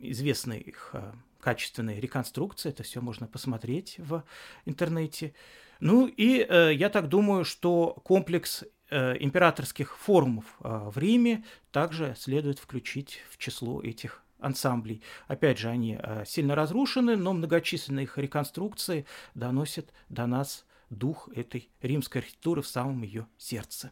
известны 0.00 0.54
их 0.54 0.94
качественные 1.40 2.00
реконструкции, 2.00 2.70
это 2.70 2.82
все 2.82 3.02
можно 3.02 3.26
посмотреть 3.26 3.96
в 3.98 4.24
интернете. 4.64 5.34
Ну 5.80 6.06
и 6.06 6.46
я 6.74 6.88
так 6.88 7.08
думаю, 7.08 7.44
что 7.44 8.00
комплекс 8.04 8.64
Э, 8.64 8.75
императорских 8.94 9.96
форумов 9.98 10.44
э, 10.60 10.90
в 10.92 10.98
Риме 10.98 11.44
также 11.72 12.14
следует 12.18 12.58
включить 12.58 13.20
в 13.30 13.38
число 13.38 13.82
этих 13.82 14.22
ансамблей. 14.38 15.02
Опять 15.28 15.58
же, 15.58 15.68
они 15.68 15.98
э, 16.00 16.24
сильно 16.26 16.54
разрушены, 16.54 17.16
но 17.16 17.32
многочисленные 17.32 18.04
их 18.04 18.18
реконструкции 18.18 19.06
доносят 19.34 19.92
до 20.08 20.26
нас 20.26 20.64
дух 20.90 21.28
этой 21.34 21.68
римской 21.82 22.20
архитектуры 22.20 22.62
в 22.62 22.68
самом 22.68 23.02
ее 23.02 23.26
сердце. 23.38 23.90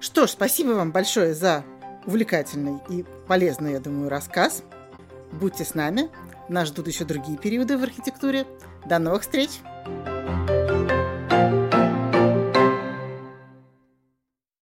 Что 0.00 0.26
ж, 0.26 0.30
спасибо 0.30 0.70
вам 0.70 0.92
большое 0.92 1.34
за 1.34 1.64
увлекательный 2.04 2.80
и 2.90 3.04
полезный, 3.26 3.72
я 3.72 3.80
думаю, 3.80 4.10
рассказ. 4.10 4.62
Будьте 5.32 5.64
с 5.64 5.74
нами. 5.74 6.10
Нас 6.48 6.68
ждут 6.68 6.88
еще 6.88 7.04
другие 7.04 7.38
периоды 7.38 7.78
в 7.78 7.82
архитектуре. 7.82 8.46
До 8.86 8.98
новых 8.98 9.22
встреч! 9.22 9.50